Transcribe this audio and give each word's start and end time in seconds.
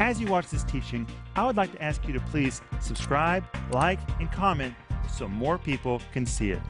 As 0.00 0.20
you 0.20 0.26
watch 0.26 0.48
this 0.48 0.64
teaching, 0.64 1.06
I 1.36 1.46
would 1.46 1.56
like 1.56 1.70
to 1.70 1.80
ask 1.80 2.04
you 2.08 2.12
to 2.14 2.20
please 2.20 2.60
subscribe, 2.80 3.44
like, 3.70 4.00
and 4.18 4.30
comment 4.32 4.74
so 5.08 5.28
more 5.28 5.56
people 5.56 6.02
can 6.12 6.26
see 6.26 6.50
it. 6.50 6.60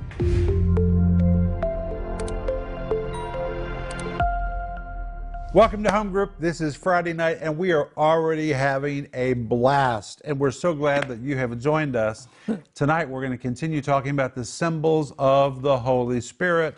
Welcome 5.55 5.83
to 5.85 5.91
Home 5.91 6.11
Group. 6.11 6.33
This 6.39 6.61
is 6.61 6.77
Friday 6.77 7.15
night, 7.15 7.39
and 7.41 7.57
we 7.57 7.73
are 7.73 7.89
already 7.97 8.53
having 8.53 9.09
a 9.15 9.33
blast. 9.33 10.21
And 10.27 10.39
we're 10.39 10.51
so 10.51 10.75
glad 10.75 11.09
that 11.09 11.21
you 11.21 11.35
have 11.39 11.59
joined 11.59 11.97
us. 11.97 12.29
Tonight, 12.75 13.09
we're 13.09 13.21
going 13.21 13.33
to 13.33 13.39
continue 13.39 13.81
talking 13.81 14.11
about 14.11 14.35
the 14.35 14.45
symbols 14.45 15.15
of 15.19 15.63
the 15.63 15.79
Holy 15.79 16.21
Spirit. 16.21 16.77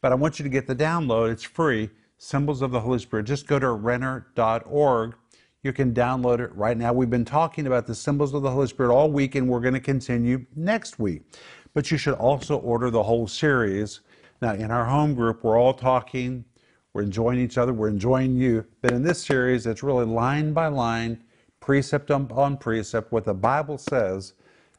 But 0.00 0.12
I 0.12 0.14
want 0.14 0.38
you 0.38 0.44
to 0.44 0.48
get 0.48 0.68
the 0.68 0.76
download, 0.76 1.32
it's 1.32 1.42
free 1.42 1.90
Symbols 2.18 2.62
of 2.62 2.70
the 2.70 2.80
Holy 2.80 2.98
Spirit. 3.00 3.26
Just 3.26 3.46
go 3.46 3.58
to 3.58 3.70
renner.org. 3.70 5.14
You 5.68 5.74
can 5.74 5.92
download 5.92 6.40
it 6.40 6.50
right 6.56 6.78
now. 6.78 6.94
We've 6.94 7.10
been 7.10 7.26
talking 7.26 7.66
about 7.66 7.86
the 7.86 7.94
symbols 7.94 8.32
of 8.32 8.40
the 8.40 8.50
Holy 8.50 8.68
Spirit 8.68 8.90
all 8.90 9.10
week, 9.12 9.34
and 9.34 9.46
we're 9.46 9.60
going 9.60 9.74
to 9.74 9.80
continue 9.80 10.46
next 10.56 10.98
week. 10.98 11.24
But 11.74 11.90
you 11.90 11.98
should 11.98 12.14
also 12.14 12.56
order 12.56 12.88
the 12.88 13.02
whole 13.02 13.28
series. 13.28 14.00
Now, 14.40 14.54
in 14.54 14.70
our 14.70 14.86
home 14.86 15.14
group, 15.14 15.44
we're 15.44 15.60
all 15.60 15.74
talking 15.74 16.46
we're 16.94 17.02
enjoying 17.02 17.38
each 17.38 17.58
other. 17.58 17.74
We're 17.74 17.90
enjoying 17.90 18.34
you. 18.34 18.64
But 18.80 18.92
in 18.92 19.02
this 19.02 19.22
series, 19.22 19.66
it's 19.66 19.82
really 19.82 20.06
line 20.06 20.54
by 20.54 20.68
line, 20.68 21.22
precept 21.60 22.10
on 22.10 22.56
precept, 22.56 23.12
what 23.12 23.26
the 23.26 23.34
Bible 23.34 23.76
says 23.76 24.32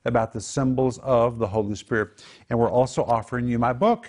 about 0.05 0.33
the 0.33 0.41
symbols 0.41 0.97
of 1.03 1.37
the 1.37 1.47
Holy 1.47 1.75
Spirit. 1.75 2.25
And 2.49 2.57
we're 2.57 2.71
also 2.71 3.03
offering 3.03 3.47
you 3.47 3.59
my 3.59 3.73
book, 3.73 4.07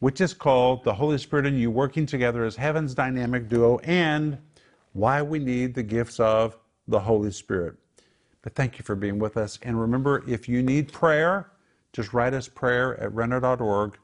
which 0.00 0.20
is 0.20 0.34
called 0.34 0.82
The 0.82 0.92
Holy 0.92 1.16
Spirit 1.16 1.46
and 1.46 1.60
You 1.60 1.70
Working 1.70 2.06
Together 2.06 2.44
as 2.44 2.56
Heaven's 2.56 2.92
Dynamic 2.92 3.48
Duo 3.48 3.78
and 3.84 4.36
Why 4.98 5.22
We 5.22 5.38
Need 5.38 5.74
the 5.74 5.84
Gifts 5.84 6.18
of 6.18 6.58
the 6.88 6.98
Holy 6.98 7.30
Spirit. 7.30 7.76
But 8.42 8.56
thank 8.56 8.78
you 8.78 8.84
for 8.84 8.96
being 8.96 9.20
with 9.20 9.36
us. 9.36 9.56
And 9.62 9.80
remember, 9.80 10.24
if 10.26 10.48
you 10.48 10.60
need 10.60 10.92
prayer, 10.92 11.52
just 11.92 12.12
write 12.12 12.34
us 12.34 12.48
prayer 12.48 13.00
at 13.00 13.14
renner.org 13.14 13.96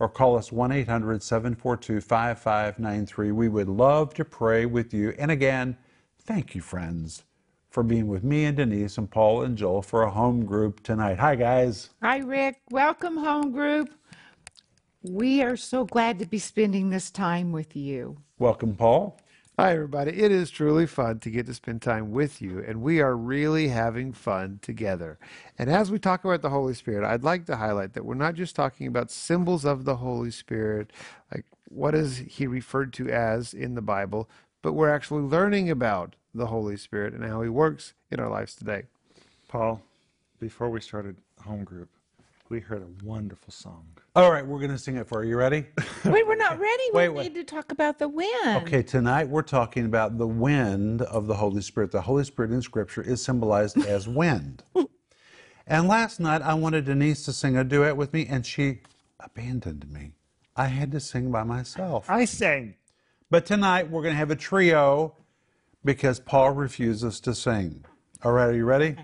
or 0.00 0.08
call 0.08 0.36
us 0.36 0.50
1 0.50 0.72
800 0.72 1.22
742 1.22 2.00
5593. 2.00 3.30
We 3.30 3.48
would 3.48 3.68
love 3.68 4.12
to 4.14 4.24
pray 4.24 4.66
with 4.66 4.92
you. 4.92 5.14
And 5.18 5.30
again, 5.30 5.76
thank 6.20 6.56
you, 6.56 6.60
friends, 6.60 7.22
for 7.68 7.84
being 7.84 8.08
with 8.08 8.24
me 8.24 8.44
and 8.44 8.56
Denise 8.56 8.98
and 8.98 9.08
Paul 9.08 9.42
and 9.42 9.56
Joel 9.56 9.82
for 9.82 10.02
a 10.02 10.10
home 10.10 10.44
group 10.44 10.82
tonight. 10.82 11.20
Hi, 11.20 11.36
guys. 11.36 11.90
Hi, 12.02 12.18
Rick. 12.18 12.60
Welcome, 12.72 13.18
home 13.18 13.52
group. 13.52 13.94
We 15.02 15.42
are 15.42 15.56
so 15.56 15.84
glad 15.84 16.18
to 16.18 16.26
be 16.26 16.40
spending 16.40 16.90
this 16.90 17.12
time 17.12 17.52
with 17.52 17.76
you. 17.76 18.16
Welcome, 18.40 18.74
Paul. 18.74 19.19
Hi, 19.60 19.74
everybody. 19.74 20.12
It 20.12 20.32
is 20.32 20.48
truly 20.48 20.86
fun 20.86 21.18
to 21.18 21.28
get 21.28 21.44
to 21.44 21.52
spend 21.52 21.82
time 21.82 22.12
with 22.12 22.40
you, 22.40 22.64
and 22.66 22.80
we 22.80 23.02
are 23.02 23.14
really 23.14 23.68
having 23.68 24.14
fun 24.14 24.58
together. 24.62 25.18
And 25.58 25.68
as 25.68 25.90
we 25.90 25.98
talk 25.98 26.24
about 26.24 26.40
the 26.40 26.48
Holy 26.48 26.72
Spirit, 26.72 27.06
I'd 27.06 27.24
like 27.24 27.44
to 27.44 27.56
highlight 27.56 27.92
that 27.92 28.06
we're 28.06 28.14
not 28.14 28.36
just 28.36 28.56
talking 28.56 28.86
about 28.86 29.10
symbols 29.10 29.66
of 29.66 29.84
the 29.84 29.96
Holy 29.96 30.30
Spirit, 30.30 30.90
like 31.30 31.44
what 31.68 31.94
is 31.94 32.22
he 32.26 32.46
referred 32.46 32.94
to 32.94 33.10
as 33.10 33.52
in 33.52 33.74
the 33.74 33.82
Bible, 33.82 34.30
but 34.62 34.72
we're 34.72 34.88
actually 34.88 35.24
learning 35.24 35.68
about 35.68 36.16
the 36.34 36.46
Holy 36.46 36.78
Spirit 36.78 37.12
and 37.12 37.22
how 37.22 37.42
he 37.42 37.50
works 37.50 37.92
in 38.10 38.18
our 38.18 38.30
lives 38.30 38.54
today. 38.54 38.84
Paul, 39.46 39.82
before 40.40 40.70
we 40.70 40.80
started 40.80 41.16
home 41.42 41.64
group, 41.64 41.90
we 42.50 42.58
heard 42.58 42.82
a 42.82 43.06
wonderful 43.06 43.52
song. 43.52 43.86
All 44.16 44.30
right, 44.30 44.44
we're 44.44 44.58
going 44.58 44.72
to 44.72 44.78
sing 44.78 44.96
it 44.96 45.06
for 45.06 45.22
you. 45.22 45.30
You 45.30 45.36
ready? 45.36 45.66
Wait, 46.04 46.26
we're 46.26 46.34
not 46.34 46.58
ready. 46.58 46.82
We 46.92 47.08
Wait, 47.08 47.32
need 47.32 47.34
to 47.36 47.44
talk 47.44 47.70
about 47.70 48.00
the 48.00 48.08
wind. 48.08 48.66
Okay, 48.66 48.82
tonight 48.82 49.28
we're 49.28 49.42
talking 49.42 49.86
about 49.86 50.18
the 50.18 50.26
wind 50.26 51.02
of 51.02 51.28
the 51.28 51.36
Holy 51.36 51.62
Spirit. 51.62 51.92
The 51.92 52.02
Holy 52.02 52.24
Spirit 52.24 52.50
in 52.50 52.60
Scripture 52.60 53.02
is 53.02 53.22
symbolized 53.24 53.78
as 53.86 54.06
wind. 54.06 54.62
And 55.66 55.86
last 55.86 56.18
night 56.18 56.42
I 56.42 56.54
wanted 56.54 56.86
Denise 56.86 57.24
to 57.26 57.32
sing 57.32 57.56
a 57.56 57.62
duet 57.62 57.96
with 57.96 58.12
me, 58.12 58.26
and 58.26 58.44
she 58.44 58.80
abandoned 59.20 59.88
me. 59.88 60.10
I 60.56 60.66
had 60.66 60.90
to 60.90 60.98
sing 60.98 61.30
by 61.30 61.44
myself. 61.44 62.10
I 62.10 62.24
sang. 62.24 62.74
But 63.30 63.46
tonight 63.46 63.88
we're 63.88 64.02
going 64.02 64.14
to 64.14 64.18
have 64.18 64.32
a 64.32 64.36
trio 64.36 65.14
because 65.84 66.18
Paul 66.18 66.50
refuses 66.50 67.20
to 67.20 67.36
sing. 67.36 67.84
All 68.24 68.32
right, 68.32 68.46
are 68.46 68.56
you 68.56 68.64
ready? 68.64 68.96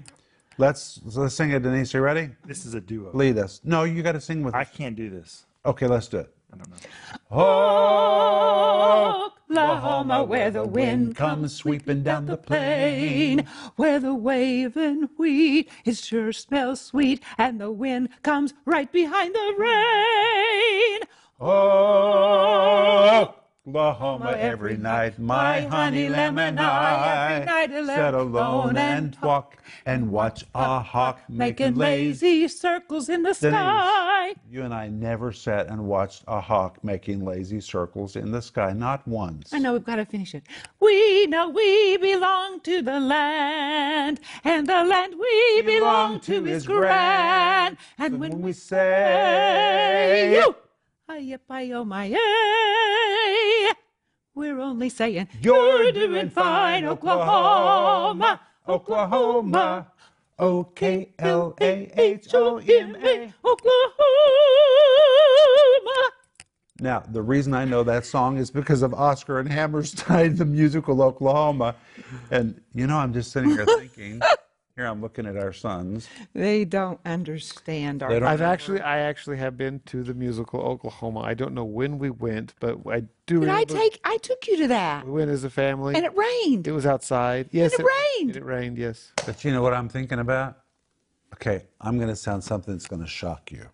Let's 0.59 1.01
let's 1.05 1.35
sing 1.35 1.51
it, 1.51 1.63
Denise. 1.63 1.95
Are 1.95 1.99
you 1.99 2.05
ready? 2.05 2.31
This 2.47 2.65
is 2.65 2.73
a 2.75 2.81
duo. 2.81 3.11
Lead 3.13 3.37
us. 3.39 3.61
No, 3.63 3.85
you 3.85 4.03
got 4.03 4.13
to 4.13 4.21
sing 4.21 4.43
with 4.43 4.55
I 4.55 4.63
us. 4.63 4.71
can't 4.75 4.97
do 4.97 5.11
this. 5.11 5.45
Okay, 5.67 5.87
let's 5.87 6.09
do 6.09 6.19
it. 6.19 6.33
I 6.53 6.57
don't 6.57 6.71
know. 6.71 6.77
Oh, 7.31 9.31
Oklahoma, 9.51 10.25
where 10.25 10.51
the 10.51 10.67
wind 10.67 11.17
comes 11.17 11.55
sweeping 11.55 12.03
down 12.03 12.27
the 12.27 12.37
plain, 12.39 13.47
where 13.77 13.99
the 14.01 14.15
waving 14.15 15.11
wheat 15.19 15.69
it 15.85 15.97
sure 15.97 16.33
smells 16.33 16.81
sweet, 16.81 17.23
and 17.37 17.61
the 17.61 17.71
wind 17.71 18.09
comes 18.23 18.55
right 18.65 18.91
behind 18.91 19.35
the 19.35 19.55
rain. 19.59 21.01
Oh, 21.39 23.35
Oklahoma 23.69 24.31
every 24.39 24.77
night, 24.77 25.19
my 25.19 25.63
honey 25.63 26.07
and 26.07 26.15
I 26.15 26.27
every 26.27 26.53
night 26.53 27.49
I 27.49 28.09
alone 28.11 28.77
and 28.77 29.13
talk 29.13 29.57
and 29.85 30.13
watch 30.13 30.45
a 30.55 30.79
hawk 30.79 31.19
making 31.29 31.75
lazy 31.75 32.47
circles 32.47 33.09
in 33.09 33.25
the 33.25 33.35
sky. 33.35 34.37
You 34.49 34.63
and 34.63 34.73
I 34.73 34.89
never 34.89 35.33
sat 35.33 35.67
and 35.67 35.85
watched 35.85 36.23
a 36.29 36.41
hawk 36.41 36.79
making 36.85 37.25
lazy 37.25 37.61
circles 37.61 38.15
in 38.15 38.31
the 38.31 38.41
sky, 38.41 38.73
not 38.73 39.07
once. 39.09 39.53
I 39.53 39.59
know 39.59 39.73
we've 39.73 39.85
got 39.85 39.97
to 39.97 40.07
finish 40.07 40.33
it. 40.37 40.45
We 40.79 41.27
know 41.27 41.49
we 41.49 41.97
belong 41.97 42.61
to 42.61 42.83
the 42.83 43.01
land, 43.01 44.21
and 44.45 44.69
the 44.69 44.85
land 44.85 45.15
we 45.19 45.63
belong 45.63 46.21
to 46.21 46.47
is 46.47 46.67
grand. 46.67 47.79
And 47.99 48.21
when 48.21 48.43
we 48.43 48.53
say, 48.53 50.37
"Yo, 50.39 50.55
hi 51.09 51.39
hi 51.49 51.71
oh 51.73 51.85
my 51.85 52.13
ay," 52.15 53.73
we're 54.35 54.61
only 54.61 54.89
saying, 54.89 55.29
You're 55.41 55.93
doing 55.93 56.31
fine, 56.31 56.85
Oklahoma, 56.85 58.41
Oklahoma, 58.69 59.93
O 60.39 60.65
K 60.65 61.13
L 61.19 61.55
A 61.61 61.91
H 61.97 62.35
O 62.35 62.59
M 62.59 62.97
A. 62.97 63.33
Oklahoma. 63.45 63.97
Now, 66.79 67.01
the 67.09 67.23
reason 67.23 67.55
I 67.55 67.65
know 67.65 67.83
that 67.85 68.05
song 68.05 68.37
is 68.37 68.51
because 68.51 68.83
of 68.83 68.93
Oscar 68.93 69.39
and 69.39 69.51
Hammerstein, 69.51 70.37
the 70.37 70.45
musical 70.45 71.01
Oklahoma. 71.01 71.75
And, 72.31 72.61
you 72.75 72.87
know, 72.87 72.99
I'm 72.99 73.15
just 73.15 73.33
sitting 73.33 73.51
here 73.51 73.65
thinking, 73.65 74.21
here 74.77 74.87
I'm 74.87 75.01
looking 75.01 75.25
at 75.27 75.39
our 75.39 75.55
sons. 75.55 76.07
They 76.35 76.67
don't 76.67 77.01
understand 77.07 78.03
our. 78.03 78.11
They 78.11 78.21
don't- 78.21 78.29
I've 78.29 78.43
actually, 78.43 78.83
I 78.83 78.99
actually 78.99 79.39
have 79.39 79.57
been 79.57 79.81
to 79.87 80.03
the 80.03 80.13
musical 80.13 80.61
Oklahoma. 80.61 81.21
I 81.21 81.33
don't 81.33 81.55
know 81.55 81.65
when 81.65 81.99
we 81.99 82.11
went, 82.11 82.53
but 82.61 82.79
I 82.87 83.01
do 83.25 83.41
Did 83.41 83.49
I 83.49 83.61
remember 83.63 83.75
take? 83.75 84.01
I 84.05 84.19
took 84.19 84.47
you 84.47 84.59
to 84.59 84.69
that, 84.69 85.07
we 85.07 85.13
went 85.13 85.31
as 85.31 85.45
a 85.45 85.51
family. 85.51 85.95
and 85.95 86.05
it 86.05 86.15
rained. 86.15 86.69
It 86.69 86.73
was 86.73 86.85
outside. 86.85 87.49
Yes, 87.53 87.73
it 87.79 87.87
rained. 88.19 88.37
It 88.37 88.45
rained. 88.45 88.77
Yes. 88.77 89.13
But 89.25 89.45
you 89.45 89.53
know 89.53 89.63
what 89.63 89.73
I'm 89.73 89.89
thinking 89.89 90.19
about? 90.19 90.59
Okay, 91.35 91.65
I'm 91.81 91.97
going 91.97 92.09
to 92.11 92.17
sound 92.17 92.45
something 92.45 92.75
that's 92.75 92.87
going 92.87 93.03
to 93.03 93.09
shock 93.09 93.51
you. 93.51 93.67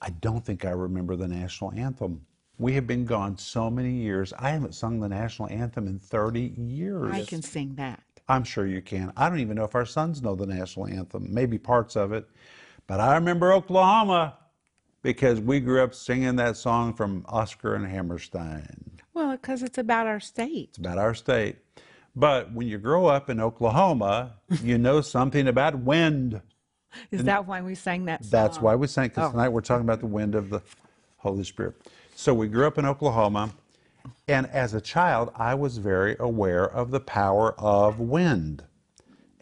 I 0.00 0.08
don't 0.10 0.44
think 0.44 0.64
I 0.64 0.70
remember 0.70 1.16
the 1.16 1.28
national 1.28 1.72
anthem. 1.72 2.22
We 2.58 2.72
have 2.74 2.86
been 2.86 3.04
gone 3.04 3.36
so 3.36 3.68
many 3.70 3.90
years. 3.92 4.32
I 4.38 4.50
haven't 4.50 4.74
sung 4.74 5.00
the 5.00 5.08
national 5.08 5.48
anthem 5.50 5.86
in 5.86 5.98
30 5.98 6.54
years. 6.56 7.12
I 7.12 7.24
can 7.24 7.42
sing 7.42 7.74
that. 7.76 8.02
I'm 8.28 8.44
sure 8.44 8.66
you 8.66 8.80
can. 8.80 9.12
I 9.16 9.28
don't 9.28 9.40
even 9.40 9.56
know 9.56 9.64
if 9.64 9.74
our 9.74 9.84
sons 9.86 10.22
know 10.22 10.34
the 10.34 10.46
national 10.46 10.86
anthem, 10.86 11.32
maybe 11.32 11.58
parts 11.58 11.96
of 11.96 12.12
it. 12.12 12.26
But 12.86 13.00
I 13.00 13.14
remember 13.16 13.52
Oklahoma 13.52 14.38
because 15.02 15.40
we 15.40 15.60
grew 15.60 15.82
up 15.82 15.94
singing 15.94 16.36
that 16.36 16.56
song 16.56 16.94
from 16.94 17.24
Oscar 17.28 17.74
and 17.74 17.86
Hammerstein. 17.86 19.00
Well, 19.12 19.32
because 19.32 19.62
it's 19.62 19.78
about 19.78 20.06
our 20.06 20.20
state. 20.20 20.70
It's 20.70 20.78
about 20.78 20.98
our 20.98 21.14
state. 21.14 21.56
But 22.16 22.52
when 22.52 22.66
you 22.68 22.78
grow 22.78 23.06
up 23.06 23.28
in 23.28 23.40
Oklahoma, 23.40 24.34
you 24.62 24.78
know 24.78 25.00
something 25.00 25.46
about 25.48 25.78
wind. 25.80 26.40
Is 27.10 27.24
that 27.24 27.46
why 27.46 27.60
we 27.60 27.74
sang 27.74 28.04
that 28.06 28.24
song? 28.24 28.30
That's 28.30 28.60
why 28.60 28.76
we 28.76 28.86
sang, 28.86 29.08
because 29.08 29.28
Oh. 29.28 29.30
tonight 29.32 29.48
we're 29.48 29.60
talking 29.60 29.84
about 29.84 30.00
the 30.00 30.06
wind 30.06 30.34
of 30.34 30.48
the 30.48 30.62
Holy 31.18 31.44
Spirit. 31.44 31.74
So 32.14 32.32
we 32.32 32.46
grew 32.48 32.66
up 32.66 32.78
in 32.78 32.84
Oklahoma, 32.86 33.50
and 34.26 34.46
as 34.46 34.74
a 34.74 34.80
child, 34.80 35.30
I 35.36 35.54
was 35.54 35.78
very 35.78 36.16
aware 36.18 36.64
of 36.64 36.90
the 36.90 37.00
power 37.00 37.58
of 37.58 38.00
wind. 38.00 38.64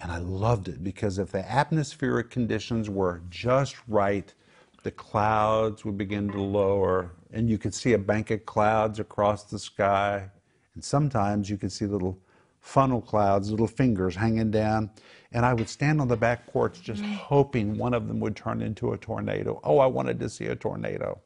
And 0.00 0.10
I 0.10 0.18
loved 0.18 0.68
it 0.68 0.82
because 0.82 1.18
if 1.18 1.30
the 1.30 1.48
atmospheric 1.48 2.30
conditions 2.30 2.90
were 2.90 3.22
just 3.30 3.76
right, 3.86 4.32
the 4.82 4.90
clouds 4.90 5.84
would 5.84 5.96
begin 5.96 6.28
to 6.32 6.40
lower, 6.40 7.12
and 7.32 7.48
you 7.48 7.56
could 7.56 7.72
see 7.72 7.92
a 7.92 7.98
bank 7.98 8.32
of 8.32 8.44
clouds 8.44 8.98
across 8.98 9.44
the 9.44 9.58
sky. 9.58 10.28
And 10.74 10.82
sometimes 10.82 11.48
you 11.48 11.56
could 11.56 11.70
see 11.70 11.86
little 11.86 12.18
funnel 12.58 13.00
clouds, 13.00 13.50
little 13.50 13.68
fingers 13.68 14.16
hanging 14.16 14.50
down. 14.50 14.90
And 15.32 15.46
I 15.46 15.54
would 15.54 15.68
stand 15.68 16.00
on 16.00 16.08
the 16.08 16.16
back 16.16 16.46
porch 16.46 16.82
just 16.82 17.02
mm. 17.02 17.14
hoping 17.14 17.78
one 17.78 17.94
of 17.94 18.08
them 18.08 18.20
would 18.20 18.36
turn 18.36 18.60
into 18.60 18.92
a 18.92 18.98
tornado. 18.98 19.60
Oh, 19.62 19.78
I 19.78 19.86
wanted 19.86 20.18
to 20.20 20.28
see 20.28 20.46
a 20.46 20.56
tornado. 20.56 21.20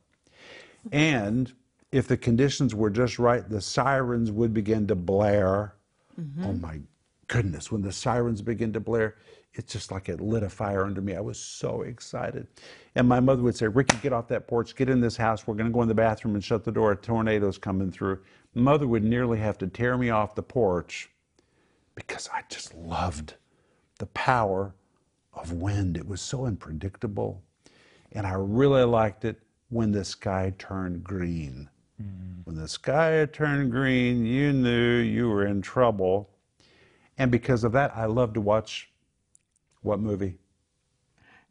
And 0.93 1.53
if 1.93 2.09
the 2.09 2.17
conditions 2.17 2.75
were 2.75 2.91
just 2.91 3.19
right, 3.19 3.49
the 3.49 3.61
sirens 3.61 4.31
would 4.31 4.53
begin 4.53 4.87
to 4.89 4.95
blare. 4.95 5.75
Mm-hmm. 6.21 6.45
Oh 6.45 6.53
my 6.55 6.81
goodness, 7.29 7.71
when 7.71 7.83
the 7.83 7.93
sirens 7.93 8.43
begin 8.43 8.73
to 8.73 8.81
blare, 8.81 9.17
it's 9.55 9.73
just 9.73 9.91
like 9.91 10.09
it 10.09 10.21
lit 10.21 10.43
a 10.43 10.51
fire 10.51 10.85
under 10.85 11.01
me. 11.01 11.15
I 11.15 11.21
was 11.21 11.39
so 11.39 11.83
excited. 11.83 12.47
And 12.95 13.09
my 13.09 13.21
mother 13.21 13.43
would 13.43 13.57
say, 13.57 13.67
Ricky, 13.67 13.97
get 14.03 14.13
off 14.13 14.29
that 14.29 14.47
porch, 14.47 14.77
get 14.77 14.91
in 14.91 15.01
this 15.01 15.17
house. 15.17 15.47
We're 15.47 15.55
going 15.55 15.67
to 15.67 15.73
go 15.73 15.83
in 15.83 15.89
the 15.89 15.95
bathroom 15.95 16.35
and 16.35 16.45
shut 16.45 16.65
the 16.65 16.73
door. 16.73 16.93
A 16.93 16.97
tornado's 16.97 17.57
coming 17.57 17.91
through. 17.91 18.21
Mother 18.55 18.87
would 18.87 19.05
nearly 19.05 19.39
have 19.39 19.57
to 19.59 19.67
tear 19.67 19.97
me 19.97 20.11
off 20.11 20.35
the 20.35 20.43
porch 20.43 21.11
because 21.95 22.29
I 22.33 22.43
just 22.51 22.75
loved 22.75 23.35
the 23.99 24.07
power 24.07 24.75
of 25.33 25.53
wind. 25.53 25.97
It 25.97 26.07
was 26.07 26.21
so 26.21 26.47
unpredictable. 26.47 27.43
And 28.13 28.27
I 28.27 28.35
really 28.35 28.85
liked 28.85 29.25
it 29.25 29.41
when 29.69 29.93
the 29.93 30.05
sky 30.05 30.53
turned 30.59 31.03
green. 31.03 31.69
Mm-hmm. 32.03 32.43
When 32.45 32.57
the 32.57 32.69
sky 32.69 33.27
turned 33.33 33.71
green, 33.71 34.25
you 34.27 34.53
knew 34.53 34.97
you 34.99 35.29
were 35.29 35.47
in 35.47 35.63
trouble. 35.63 36.31
And 37.19 37.31
because 37.31 37.65
of 37.65 37.73
that, 37.73 37.97
I 37.97 38.05
love 38.07 38.35
to 38.35 38.41
watch 38.41 38.91
what 39.83 40.01
movie? 40.01 40.39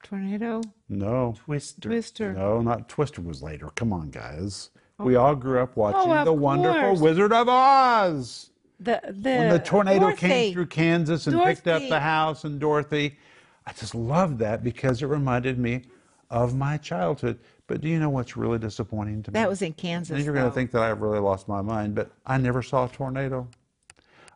Tornado, 0.04 0.62
No. 0.88 1.34
Twister. 1.36 1.90
Twister. 1.90 2.34
No, 2.34 2.62
not 2.62 2.88
Twister 2.88 3.22
was 3.22 3.42
later. 3.42 3.70
Come 3.76 3.92
on, 3.92 4.12
guys. 4.12 4.70
We 5.00 5.18
oh. 5.18 5.24
all 5.24 5.36
grew 5.36 5.60
up 5.60 5.72
oh, 5.76 5.82
watching 5.82 6.12
Oh, 6.12 6.18
of 6.18 6.26
The 6.26 6.34
Wonderful. 6.34 6.98
Wizard 6.98 7.34
of 7.34 7.50
Oz. 7.50 8.52
The 8.80 9.02
the 9.06 9.30
When 9.30 9.50
the 9.50 9.60
tornado 9.60 10.00
Dorothy. 10.02 10.28
came 10.28 10.54
through 10.54 10.66
Kansas 10.68 11.28
and 11.28 11.42
picked 11.42 11.68
up 11.68 11.82
the 11.90 12.00
house 12.00 12.44
and 12.44 12.60
Dorothy. 12.60 13.18
I 13.66 13.74
just 13.74 13.96
loved 13.96 14.38
that 14.40 14.64
because 14.64 15.02
it 15.02 15.08
reminded 15.08 15.58
me 15.58 15.84
of 16.30 16.56
my 16.56 16.78
childhood. 16.78 17.40
But 17.68 17.82
do 17.82 17.90
you 17.90 18.00
know 18.00 18.10
what's 18.10 18.38
really 18.38 18.60
disappointing 18.60 19.24
to 19.24 19.32
me? 19.32 19.34
That 19.34 19.50
was 19.50 19.62
in 19.62 19.74
Kansas. 19.74 20.16
And 20.16 20.24
you're 20.24 20.34
going 20.34 20.46
to 20.46 20.54
think 20.54 20.72
that 20.72 20.84
I've 20.84 21.02
really 21.02 21.20
lost 21.20 21.48
my 21.48 21.62
mind, 21.62 21.96
but 21.96 22.12
I 22.26 22.38
never 22.38 22.62
saw 22.62 22.86
a 22.86 22.90
tornado. 22.90 23.48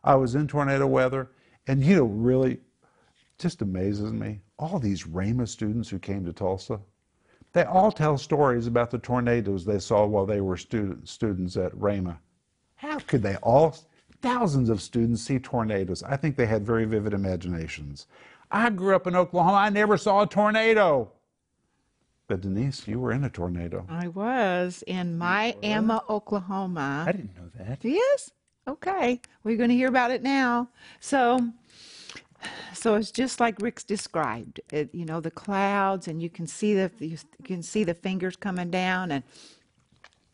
I 0.02 0.14
was 0.16 0.34
in 0.34 0.48
tornado 0.48 0.86
weather, 0.86 1.30
and 1.66 1.84
you 1.84 1.96
know, 1.96 2.04
really, 2.04 2.58
just 3.38 3.62
amazes 3.62 4.12
me. 4.12 4.40
All 4.58 4.78
these 4.78 5.04
Rhema 5.04 5.46
students 5.46 5.88
who 5.88 5.98
came 5.98 6.24
to 6.24 6.32
Tulsa, 6.32 6.80
they 7.52 7.64
all 7.64 7.92
tell 7.92 8.18
stories 8.18 8.66
about 8.66 8.90
the 8.90 8.98
tornadoes 8.98 9.64
they 9.64 9.78
saw 9.78 10.06
while 10.06 10.26
they 10.26 10.40
were 10.40 10.56
student, 10.56 11.08
students 11.08 11.56
at 11.56 11.72
Rhema. 11.72 12.18
How 12.76 12.98
could 12.98 13.22
they 13.22 13.36
all, 13.36 13.76
thousands 14.22 14.70
of 14.70 14.80
students, 14.82 15.22
see 15.22 15.38
tornadoes? 15.38 16.02
I 16.02 16.16
think 16.16 16.36
they 16.36 16.46
had 16.46 16.66
very 16.66 16.84
vivid 16.84 17.12
imaginations. 17.12 18.06
I 18.50 18.70
grew 18.70 18.96
up 18.96 19.06
in 19.06 19.14
Oklahoma. 19.14 19.58
I 19.58 19.68
never 19.68 19.96
saw 19.96 20.22
a 20.22 20.26
tornado. 20.26 21.12
But 22.30 22.42
Denise, 22.42 22.86
you 22.86 23.00
were 23.00 23.10
in 23.10 23.24
a 23.24 23.28
tornado. 23.28 23.84
I 23.88 24.06
was 24.06 24.84
in 24.86 25.18
Miami, 25.18 25.98
Oklahoma. 26.08 27.04
I 27.08 27.10
didn't 27.10 27.34
know 27.34 27.50
that. 27.58 27.80
Yes. 27.82 28.30
Okay. 28.68 29.20
We're 29.42 29.56
going 29.56 29.70
to 29.70 29.74
hear 29.74 29.88
about 29.88 30.12
it 30.12 30.22
now. 30.22 30.68
So, 31.00 31.50
so 32.72 32.94
it's 32.94 33.10
just 33.10 33.40
like 33.40 33.60
Rick's 33.60 33.82
described. 33.82 34.60
It, 34.70 34.94
you 34.94 35.04
know, 35.04 35.18
the 35.18 35.32
clouds, 35.32 36.06
and 36.06 36.22
you 36.22 36.30
can 36.30 36.46
see 36.46 36.72
the 36.72 36.88
you 37.00 37.18
can 37.42 37.64
see 37.64 37.82
the 37.82 37.94
fingers 37.94 38.36
coming 38.36 38.70
down, 38.70 39.10
and 39.10 39.24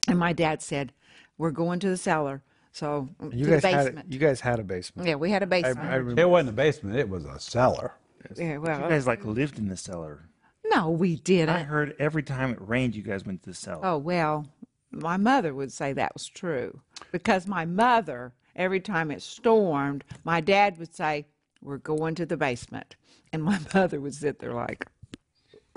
and 0.06 0.18
my 0.18 0.34
dad 0.34 0.60
said, 0.60 0.92
"We're 1.38 1.50
going 1.50 1.80
to 1.80 1.88
the 1.88 1.96
cellar." 1.96 2.42
So 2.72 3.08
mm, 3.22 3.34
You 3.34 3.46
to 3.46 3.50
guys 3.52 3.62
the 3.62 3.68
had 3.68 3.84
basement. 3.86 4.12
you 4.12 4.18
guys 4.18 4.40
had 4.42 4.60
a 4.60 4.64
basement. 4.64 5.08
yeah, 5.08 5.14
we 5.14 5.30
had 5.30 5.42
a 5.42 5.46
basement. 5.46 5.78
I 5.78 5.94
remember. 5.94 6.20
It 6.20 6.28
wasn't 6.28 6.50
a 6.50 6.52
basement, 6.52 6.98
it 6.98 7.08
was 7.08 7.24
a 7.24 7.40
cellar. 7.40 7.94
yeah, 8.36 8.58
well, 8.58 8.76
You 8.76 8.80
well, 8.82 8.90
guys 8.90 9.06
like 9.06 9.24
lived 9.24 9.56
in 9.56 9.68
the 9.68 9.78
cellar. 9.78 10.28
No, 10.70 10.90
we 10.90 11.16
didn't. 11.16 11.54
I 11.54 11.62
heard 11.62 11.94
every 11.98 12.22
time 12.22 12.50
it 12.50 12.58
rained, 12.60 12.94
you 12.94 13.02
guys 13.02 13.24
went 13.24 13.42
to 13.44 13.50
the 13.50 13.54
cellar. 13.54 13.84
Oh, 13.84 13.98
well, 13.98 14.46
my 14.90 15.16
mother 15.16 15.54
would 15.54 15.72
say 15.72 15.92
that 15.92 16.14
was 16.14 16.26
true 16.26 16.80
because 17.12 17.46
my 17.46 17.64
mother, 17.64 18.32
every 18.54 18.80
time 18.80 19.10
it 19.10 19.22
stormed, 19.22 20.04
my 20.24 20.40
dad 20.40 20.78
would 20.78 20.94
say, 20.94 21.26
We're 21.62 21.78
going 21.78 22.14
to 22.16 22.26
the 22.26 22.36
basement. 22.36 22.96
And 23.32 23.42
my 23.42 23.58
mother 23.74 24.00
would 24.00 24.14
sit 24.14 24.38
there 24.38 24.54
like, 24.54 24.86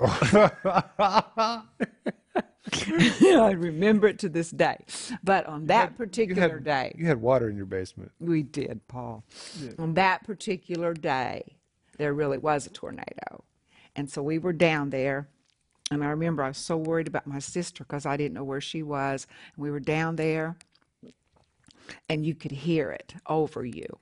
I 0.00 1.62
remember 3.56 4.08
it 4.08 4.18
to 4.20 4.28
this 4.28 4.50
day. 4.50 4.76
But 5.22 5.46
on 5.46 5.66
that 5.66 5.90
You 5.90 5.96
particular 5.96 6.54
had, 6.54 6.64
day, 6.64 6.94
you 6.96 7.06
had 7.06 7.20
water 7.20 7.48
in 7.50 7.56
your 7.56 7.66
basement. 7.66 8.12
we 8.20 8.42
did, 8.42 8.80
Paul. 8.88 9.24
On 9.78 9.94
that 9.94 10.24
particular 10.24 10.94
day, 10.94 11.56
there 11.98 12.14
really 12.14 12.38
was 12.38 12.66
a 12.66 12.70
tornado. 12.70 13.44
And 13.96 14.08
so 14.10 14.22
we 14.22 14.38
were 14.38 14.52
down 14.52 14.90
there. 14.90 15.28
And 15.90 16.04
I 16.04 16.08
remember 16.08 16.42
I 16.44 16.48
was 16.48 16.56
so 16.58 16.76
worried 16.76 17.08
about 17.08 17.26
my 17.26 17.40
sister 17.40 17.82
because 17.84 18.06
I 18.06 18.16
didn't 18.16 18.34
know 18.34 18.44
where 18.44 18.60
she 18.60 18.82
was. 18.82 19.26
And 19.54 19.62
we 19.62 19.70
were 19.70 19.80
down 19.80 20.16
there, 20.16 20.56
and 22.08 22.24
you 22.24 22.34
could 22.34 22.52
hear 22.52 22.90
it 22.90 23.14
over 23.26 23.64
you. 23.64 23.98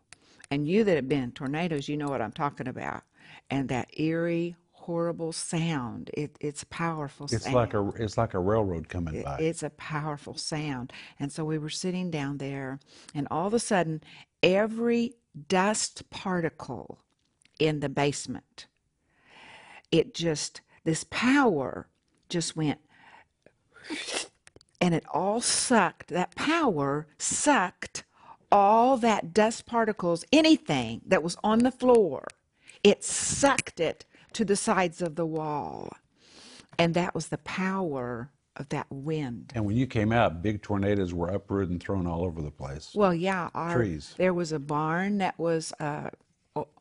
And 0.51 0.67
you 0.67 0.85
that 0.85 0.97
have 0.97 1.09
been 1.09 1.23
in 1.25 1.33
tornadoes, 1.33 1.89
you 1.89 1.97
know 1.97 2.09
what 2.09 2.23
I'm 2.23 2.33
talking 2.33 2.69
about. 2.69 3.03
And 3.51 3.69
that 3.69 3.89
eerie, 3.99 4.57
horrible 4.73 5.33
sound, 5.33 6.11
it, 6.15 6.37
it's 6.41 6.63
a 6.63 6.67
powerful 6.67 7.27
It's 7.31 7.45
sound. 7.45 7.55
like 7.55 7.75
a 7.75 7.89
it's 7.97 8.17
like 8.19 8.35
a 8.35 8.39
railroad 8.39 8.89
coming 8.89 9.15
It- 9.17 9.25
by. 9.25 9.39
It's 9.39 9.63
a 9.63 9.71
powerful 9.71 10.37
sound. 10.37 10.93
And 11.19 11.33
so 11.33 11.45
we 11.45 11.59
were 11.59 11.69
sitting 11.71 12.11
down 12.11 12.39
there, 12.39 12.79
and 13.15 13.27
all 13.31 13.47
of 13.47 13.55
a 13.55 13.59
sudden, 13.59 14.03
every 14.43 15.15
dust 15.49 16.09
particle 16.11 17.01
in 17.59 17.81
the 17.81 17.89
basement, 17.89 18.67
it 19.91 20.15
just, 20.15 20.61
this 20.85 21.05
power 21.11 21.89
just 22.29 22.57
went, 22.57 22.81
and 24.81 24.95
it 24.95 25.05
all 25.13 25.41
sucked, 25.41 26.09
that 26.09 26.35
power 26.35 27.07
sucked 27.19 28.05
all 28.51 28.97
that 28.99 29.35
dust 29.35 29.67
particles, 29.67 30.25
anything 30.33 31.03
that 31.07 31.23
was 31.23 31.37
on 31.43 31.61
the 31.61 31.71
floor, 31.71 32.27
it 32.83 33.05
sucked 33.05 33.81
it 33.81 34.05
to 34.33 34.45
the 34.45 34.57
sides 34.57 35.03
of 35.03 35.17
the 35.17 35.27
wall. 35.27 35.93
And 36.79 36.95
that 36.95 37.15
was 37.15 37.29
the 37.29 37.39
power 37.39 38.31
of 38.57 38.69
that 38.71 38.87
wind. 38.91 39.53
and 39.55 39.65
when 39.65 39.77
you 39.77 39.87
came 39.87 40.13
out, 40.13 40.43
big 40.43 40.63
tornadoes 40.63 41.15
were 41.15 41.29
uprooted 41.29 41.71
and 41.71 41.81
thrown 41.81 42.07
all 42.07 42.25
over 42.25 42.43
the 42.43 42.51
place. 42.51 42.91
Well, 42.95 43.15
yeah, 43.15 43.51
our, 43.55 43.77
Trees. 43.77 44.15
there 44.19 44.35
was 44.35 44.51
a 44.51 44.59
barn 44.59 45.19
that 45.19 45.39
was, 45.39 45.73
uh, 45.79 46.11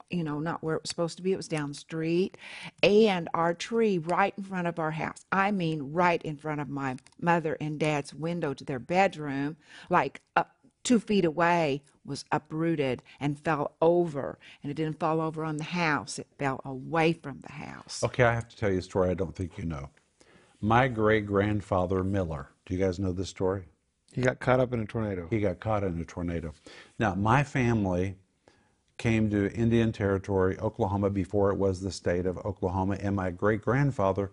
you 0.09 0.24
know, 0.24 0.39
not 0.39 0.63
where 0.63 0.75
it 0.75 0.83
was 0.83 0.89
supposed 0.89 1.18
to 1.18 1.24
be. 1.24 1.33
It 1.33 1.38
was 1.38 1.48
down 1.48 1.69
the 1.69 1.75
street, 1.75 2.38
and 2.81 3.30
our 3.33 3.54
tree 3.54 3.98
right 3.98 4.33
in 4.38 4.44
front 4.44 4.68
of 4.68 4.80
our 4.80 4.92
house. 4.92 5.25
I 5.31 5.51
mean, 5.51 5.92
right 5.92 6.21
in 6.21 6.38
front 6.38 6.62
of 6.62 6.69
my 6.69 6.98
mother 7.19 7.57
and 7.59 7.80
dad's 7.80 8.13
window 8.13 8.54
to 8.54 8.63
their 8.63 8.80
bedroom, 8.80 9.57
like 9.89 10.21
up 10.36 10.56
two 10.83 11.00
feet 11.00 11.25
away, 11.25 11.83
was 12.06 12.24
uprooted 12.31 13.04
and 13.19 13.38
fell 13.38 13.75
over. 13.81 14.39
And 14.63 14.71
it 14.71 14.75
didn't 14.75 15.00
fall 15.00 15.19
over 15.19 15.44
on 15.44 15.57
the 15.57 15.63
house; 15.65 16.19
it 16.19 16.27
fell 16.38 16.62
away 16.63 17.14
from 17.14 17.40
the 17.42 17.52
house. 17.52 18.04
Okay, 18.04 18.23
I 18.23 18.33
have 18.33 18.47
to 18.49 18.56
tell 18.56 18.71
you 18.71 18.80
a 18.80 18.83
story 18.83 19.09
I 19.09 19.14
don't 19.14 19.35
think 19.35 19.57
you 19.57 19.66
know. 19.66 19.90
My 20.61 20.87
great 20.87 21.26
grandfather 21.26 22.04
Miller. 22.04 22.49
Do 22.66 22.73
you 22.73 22.80
guys 22.83 22.99
know 22.99 23.11
this 23.11 23.30
story? 23.30 23.64
He 24.11 24.21
got 24.21 24.40
caught 24.40 24.59
up 24.59 24.73
in 24.73 24.80
a 24.80 24.85
tornado. 24.85 25.28
He 25.30 25.40
got 25.40 25.59
caught 25.59 25.83
in 25.83 25.99
a 26.02 26.06
tornado. 26.06 26.54
Now, 26.97 27.14
my 27.14 27.44
family 27.44 28.16
came 28.97 29.30
to 29.30 29.51
Indian 29.54 29.92
Territory, 29.92 30.57
Oklahoma, 30.59 31.09
before 31.09 31.51
it 31.51 31.57
was 31.57 31.81
the 31.81 31.92
state 31.92 32.25
of 32.25 32.37
Oklahoma, 32.39 32.97
and 32.99 33.16
my 33.16 33.30
great 33.30 33.61
grandfather 33.61 34.31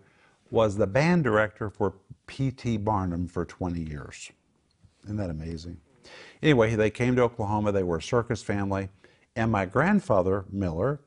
was 0.49 0.77
the 0.77 0.87
band 0.87 1.23
director 1.23 1.69
for 1.69 1.95
P.T. 2.27 2.77
Barnum 2.77 3.27
for 3.27 3.45
20 3.45 3.81
years. 3.81 4.31
Isn't 5.03 5.17
that 5.17 5.29
amazing? 5.29 5.77
Anyway, 6.41 6.75
they 6.75 6.89
came 6.89 7.15
to 7.15 7.23
Oklahoma. 7.23 7.71
They 7.71 7.83
were 7.83 7.97
a 7.97 8.01
circus 8.01 8.41
family. 8.41 8.89
And 9.35 9.51
my 9.51 9.65
grandfather, 9.65 10.45
Miller, 10.49 10.99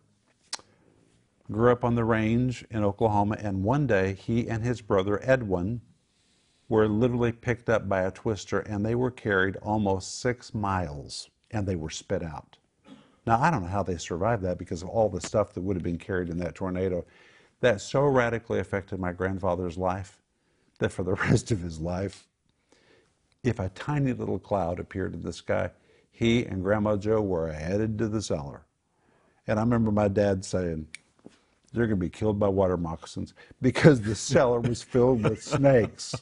grew 1.50 1.72
up 1.72 1.84
on 1.84 1.94
the 1.94 2.04
range 2.04 2.64
in 2.70 2.84
Oklahoma. 2.84 3.36
And 3.40 3.64
one 3.64 3.86
day, 3.86 4.14
he 4.14 4.48
and 4.48 4.64
his 4.64 4.80
brother, 4.80 5.20
Edwin, 5.22 5.80
were 6.68 6.86
literally 6.86 7.32
picked 7.32 7.70
up 7.70 7.88
by 7.88 8.02
a 8.02 8.10
twister 8.10 8.60
and 8.60 8.84
they 8.84 8.94
were 8.94 9.10
carried 9.10 9.56
almost 9.56 10.20
six 10.20 10.52
miles 10.52 11.30
and 11.50 11.66
they 11.66 11.76
were 11.76 11.90
spit 11.90 12.22
out. 12.22 12.57
Now, 13.28 13.42
I 13.42 13.50
don't 13.50 13.60
know 13.60 13.68
how 13.68 13.82
they 13.82 13.98
survived 13.98 14.42
that 14.44 14.56
because 14.56 14.82
of 14.82 14.88
all 14.88 15.10
the 15.10 15.20
stuff 15.20 15.52
that 15.52 15.60
would 15.60 15.76
have 15.76 15.82
been 15.82 15.98
carried 15.98 16.30
in 16.30 16.38
that 16.38 16.54
tornado. 16.54 17.04
That 17.60 17.82
so 17.82 18.06
radically 18.06 18.58
affected 18.58 18.98
my 18.98 19.12
grandfather's 19.12 19.76
life 19.76 20.18
that 20.78 20.92
for 20.92 21.02
the 21.02 21.12
rest 21.28 21.50
of 21.50 21.60
his 21.60 21.78
life, 21.78 22.26
if 23.44 23.58
a 23.60 23.68
tiny 23.68 24.14
little 24.14 24.38
cloud 24.38 24.80
appeared 24.80 25.12
in 25.12 25.20
the 25.20 25.34
sky, 25.34 25.70
he 26.10 26.46
and 26.46 26.62
Grandma 26.62 26.96
Joe 26.96 27.20
were 27.20 27.52
headed 27.52 27.98
to 27.98 28.08
the 28.08 28.22
cellar. 28.22 28.62
And 29.46 29.58
I 29.58 29.62
remember 29.62 29.92
my 29.92 30.08
dad 30.08 30.42
saying, 30.42 30.86
they're 31.74 31.86
going 31.86 32.00
to 32.00 32.06
be 32.06 32.08
killed 32.08 32.38
by 32.38 32.48
water 32.48 32.78
moccasins 32.78 33.34
because 33.60 34.00
the 34.00 34.14
cellar 34.14 34.60
was 34.60 34.82
filled 34.82 35.22
with 35.22 35.42
snakes. 35.42 36.14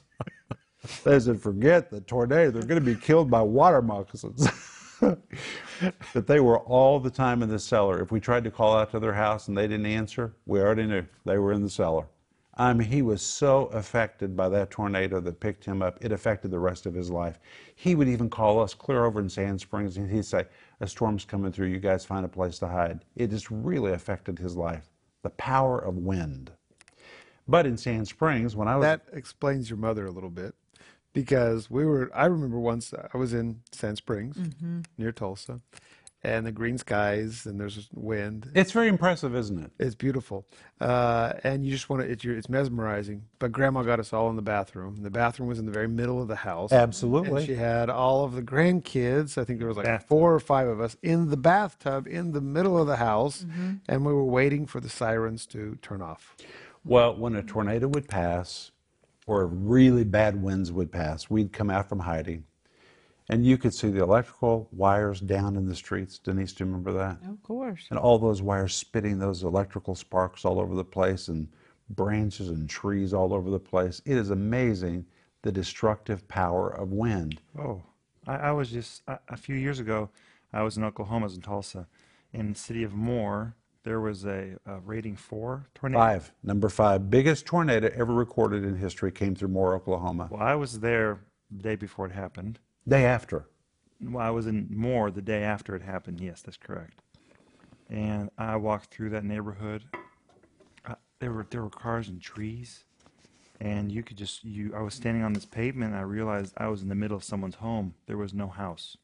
They 1.04 1.20
said, 1.20 1.40
forget 1.40 1.88
the 1.88 2.00
tornado, 2.00 2.50
they're 2.50 2.62
going 2.62 2.84
to 2.84 2.94
be 2.94 3.00
killed 3.00 3.30
by 3.30 3.42
water 3.42 3.80
moccasins. 3.80 4.48
but 5.00 6.26
they 6.26 6.40
were 6.40 6.58
all 6.60 6.98
the 7.00 7.10
time 7.10 7.42
in 7.42 7.48
the 7.48 7.58
cellar. 7.58 8.00
If 8.02 8.10
we 8.10 8.20
tried 8.20 8.44
to 8.44 8.50
call 8.50 8.76
out 8.76 8.90
to 8.92 9.00
their 9.00 9.12
house 9.12 9.48
and 9.48 9.56
they 9.56 9.66
didn't 9.66 9.86
answer, 9.86 10.34
we 10.46 10.60
already 10.60 10.86
knew 10.86 11.04
they 11.24 11.38
were 11.38 11.52
in 11.52 11.62
the 11.62 11.70
cellar. 11.70 12.06
I 12.58 12.72
mean, 12.72 12.88
he 12.88 13.02
was 13.02 13.20
so 13.20 13.66
affected 13.66 14.34
by 14.34 14.48
that 14.48 14.70
tornado 14.70 15.20
that 15.20 15.40
picked 15.40 15.66
him 15.66 15.82
up, 15.82 15.98
it 16.02 16.10
affected 16.10 16.50
the 16.50 16.58
rest 16.58 16.86
of 16.86 16.94
his 16.94 17.10
life. 17.10 17.38
He 17.74 17.94
would 17.94 18.08
even 18.08 18.30
call 18.30 18.62
us 18.62 18.72
clear 18.72 19.04
over 19.04 19.20
in 19.20 19.28
Sand 19.28 19.60
Springs 19.60 19.98
and 19.98 20.10
he'd 20.10 20.24
say, 20.24 20.46
a 20.80 20.88
storm's 20.88 21.26
coming 21.26 21.52
through, 21.52 21.66
you 21.66 21.78
guys 21.78 22.04
find 22.04 22.24
a 22.24 22.28
place 22.28 22.58
to 22.60 22.68
hide. 22.68 23.04
It 23.14 23.28
just 23.28 23.50
really 23.50 23.92
affected 23.92 24.38
his 24.38 24.56
life. 24.56 24.88
The 25.22 25.30
power 25.30 25.78
of 25.78 25.96
wind. 25.98 26.50
But 27.46 27.66
in 27.66 27.76
Sand 27.76 28.08
Springs, 28.08 28.56
when 28.56 28.68
I 28.68 28.76
was 28.76 28.84
That 28.84 29.02
explains 29.12 29.68
your 29.68 29.78
mother 29.78 30.06
a 30.06 30.10
little 30.10 30.30
bit 30.30 30.54
because 31.24 31.70
we 31.70 31.84
were, 31.84 32.10
I 32.14 32.26
remember 32.26 32.58
once 32.60 32.92
I 33.12 33.16
was 33.16 33.32
in 33.32 33.60
Sand 33.72 33.96
Springs 33.96 34.36
near 34.98 35.12
Tulsa 35.12 35.60
and 36.22 36.44
the 36.44 36.50
green 36.52 36.76
skies 36.76 37.46
and 37.46 37.60
there's 37.60 37.88
wind. 37.94 38.50
it's 38.54 38.72
very 38.72 38.88
impressive, 38.88 39.34
isn't 39.36 39.58
it? 39.62 39.70
It's 39.78 39.94
beautiful, 39.94 40.44
uh, 40.80 41.34
and 41.44 41.64
you 41.64 41.70
just 41.70 41.88
want 41.88 42.02
to. 42.02 42.10
It's, 42.10 42.24
you're- 42.24 42.36
it's 42.36 42.48
mesmerizing. 42.48 43.22
But 43.38 43.52
Grandma 43.52 43.82
got 43.82 44.00
us 44.00 44.12
all 44.12 44.28
in 44.30 44.36
the 44.36 44.42
bathroom. 44.42 44.96
The 45.02 45.10
bathroom 45.10 45.48
was 45.48 45.58
in 45.58 45.66
the 45.66 45.72
very 45.72 45.86
middle 45.88 46.20
of 46.20 46.26
the 46.28 46.36
house. 46.36 46.72
Absolutely. 46.72 47.38
And 47.42 47.46
she 47.46 47.54
had 47.54 47.88
all 47.90 48.24
of 48.24 48.32
the 48.34 48.42
grandkids. 48.42 49.38
I 49.38 49.44
think 49.44 49.58
there 49.58 49.68
was 49.68 49.76
like 49.76 49.86
Bathtub. 49.86 50.08
four 50.08 50.34
or 50.34 50.40
five 50.40 50.66
of 50.68 50.80
us 50.80 50.96
in 51.02 51.30
the 51.30 51.36
bathtub 51.36 52.06
in 52.08 52.32
the 52.32 52.40
middle 52.40 52.76
of 52.80 52.86
the 52.88 52.96
house, 52.96 53.44
and 53.88 54.04
we 54.04 54.12
were 54.12 54.24
waiting 54.24 54.66
for 54.66 54.80
the 54.80 54.88
sirens 54.90 55.46
to 55.48 55.78
turn 55.82 56.02
off. 56.02 56.36
Well, 56.84 57.16
when 57.16 57.34
a 57.36 57.42
tornado 57.42 57.88
would 57.88 58.08
pass 58.08 58.70
or 59.26 59.46
really 59.46 60.04
bad 60.04 60.40
winds 60.40 60.70
would 60.72 60.92
pass, 60.92 61.28
we'd 61.28 61.52
come 61.52 61.70
out 61.70 61.88
from 61.88 62.00
hiding 62.00 62.44
and 63.28 63.44
you 63.44 63.58
could 63.58 63.74
see 63.74 63.90
the 63.90 64.02
electrical 64.02 64.68
wires 64.72 65.20
down 65.20 65.56
in 65.56 65.66
the 65.66 65.74
streets. 65.74 66.18
Denise, 66.18 66.52
do 66.52 66.64
you 66.64 66.70
remember 66.70 66.92
that? 66.92 67.18
Of 67.28 67.42
course. 67.42 67.86
And 67.90 67.98
all 67.98 68.18
those 68.18 68.40
wires 68.40 68.74
spitting 68.74 69.18
those 69.18 69.42
electrical 69.42 69.94
sparks 69.94 70.44
all 70.44 70.60
over 70.60 70.74
the 70.74 70.84
place 70.84 71.28
and 71.28 71.48
branches 71.90 72.48
and 72.48 72.68
trees 72.68 73.12
all 73.12 73.34
over 73.34 73.50
the 73.50 73.58
place. 73.58 74.00
It 74.04 74.16
is 74.16 74.30
amazing 74.30 75.06
the 75.42 75.52
destructive 75.52 76.26
power 76.28 76.70
of 76.70 76.92
wind. 76.92 77.40
Oh, 77.58 77.82
I, 78.26 78.36
I 78.36 78.52
was 78.52 78.70
just 78.70 79.02
a, 79.08 79.18
a 79.28 79.36
few 79.36 79.56
years 79.56 79.80
ago. 79.80 80.10
I 80.52 80.62
was 80.62 80.76
in 80.76 80.84
Oklahoma, 80.84 81.24
I 81.24 81.24
was 81.24 81.36
in 81.36 81.42
Tulsa, 81.42 81.86
in 82.32 82.52
the 82.52 82.58
city 82.58 82.82
of 82.84 82.94
Moore. 82.94 83.54
There 83.86 84.00
was 84.00 84.26
a, 84.26 84.56
a 84.66 84.80
rating 84.80 85.14
four 85.14 85.68
tornado. 85.76 86.00
Five, 86.00 86.32
number 86.42 86.68
five, 86.68 87.08
biggest 87.08 87.46
tornado 87.46 87.88
ever 87.94 88.12
recorded 88.12 88.64
in 88.64 88.74
history 88.74 89.12
came 89.12 89.36
through 89.36 89.50
Moore, 89.50 89.76
Oklahoma. 89.76 90.26
Well, 90.28 90.42
I 90.42 90.56
was 90.56 90.80
there 90.80 91.20
the 91.52 91.62
day 91.62 91.76
before 91.76 92.06
it 92.06 92.12
happened. 92.12 92.58
Day 92.88 93.04
after. 93.04 93.46
Well, 94.02 94.26
I 94.26 94.30
was 94.30 94.48
in 94.48 94.66
Moore 94.70 95.12
the 95.12 95.22
day 95.22 95.44
after 95.44 95.76
it 95.76 95.82
happened. 95.82 96.20
Yes, 96.20 96.42
that's 96.42 96.56
correct. 96.56 97.00
And 97.88 98.28
I 98.36 98.56
walked 98.56 98.92
through 98.92 99.10
that 99.10 99.24
neighborhood. 99.24 99.84
Uh, 100.84 100.96
there 101.20 101.30
were 101.30 101.46
there 101.48 101.62
were 101.62 101.70
cars 101.70 102.08
and 102.08 102.20
trees, 102.20 102.86
and 103.60 103.92
you 103.92 104.02
could 104.02 104.16
just 104.16 104.44
you. 104.44 104.74
I 104.74 104.80
was 104.80 104.94
standing 104.94 105.22
on 105.22 105.32
this 105.32 105.46
pavement. 105.46 105.92
and 105.92 106.00
I 106.00 106.02
realized 106.02 106.54
I 106.56 106.66
was 106.66 106.82
in 106.82 106.88
the 106.88 106.96
middle 106.96 107.16
of 107.16 107.22
someone's 107.22 107.54
home. 107.54 107.94
There 108.06 108.18
was 108.18 108.34
no 108.34 108.48
house. 108.48 108.96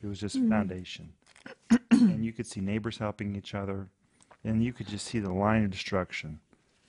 It 0.00 0.06
was 0.06 0.20
just 0.20 0.38
foundation, 0.48 1.14
and 1.90 2.24
you 2.24 2.32
could 2.32 2.46
see 2.46 2.60
neighbors 2.60 2.98
helping 2.98 3.34
each 3.34 3.52
other, 3.52 3.88
and 4.48 4.64
you 4.64 4.72
could 4.72 4.88
just 4.88 5.06
see 5.06 5.18
the 5.18 5.32
line 5.32 5.64
of 5.64 5.70
destruction. 5.70 6.40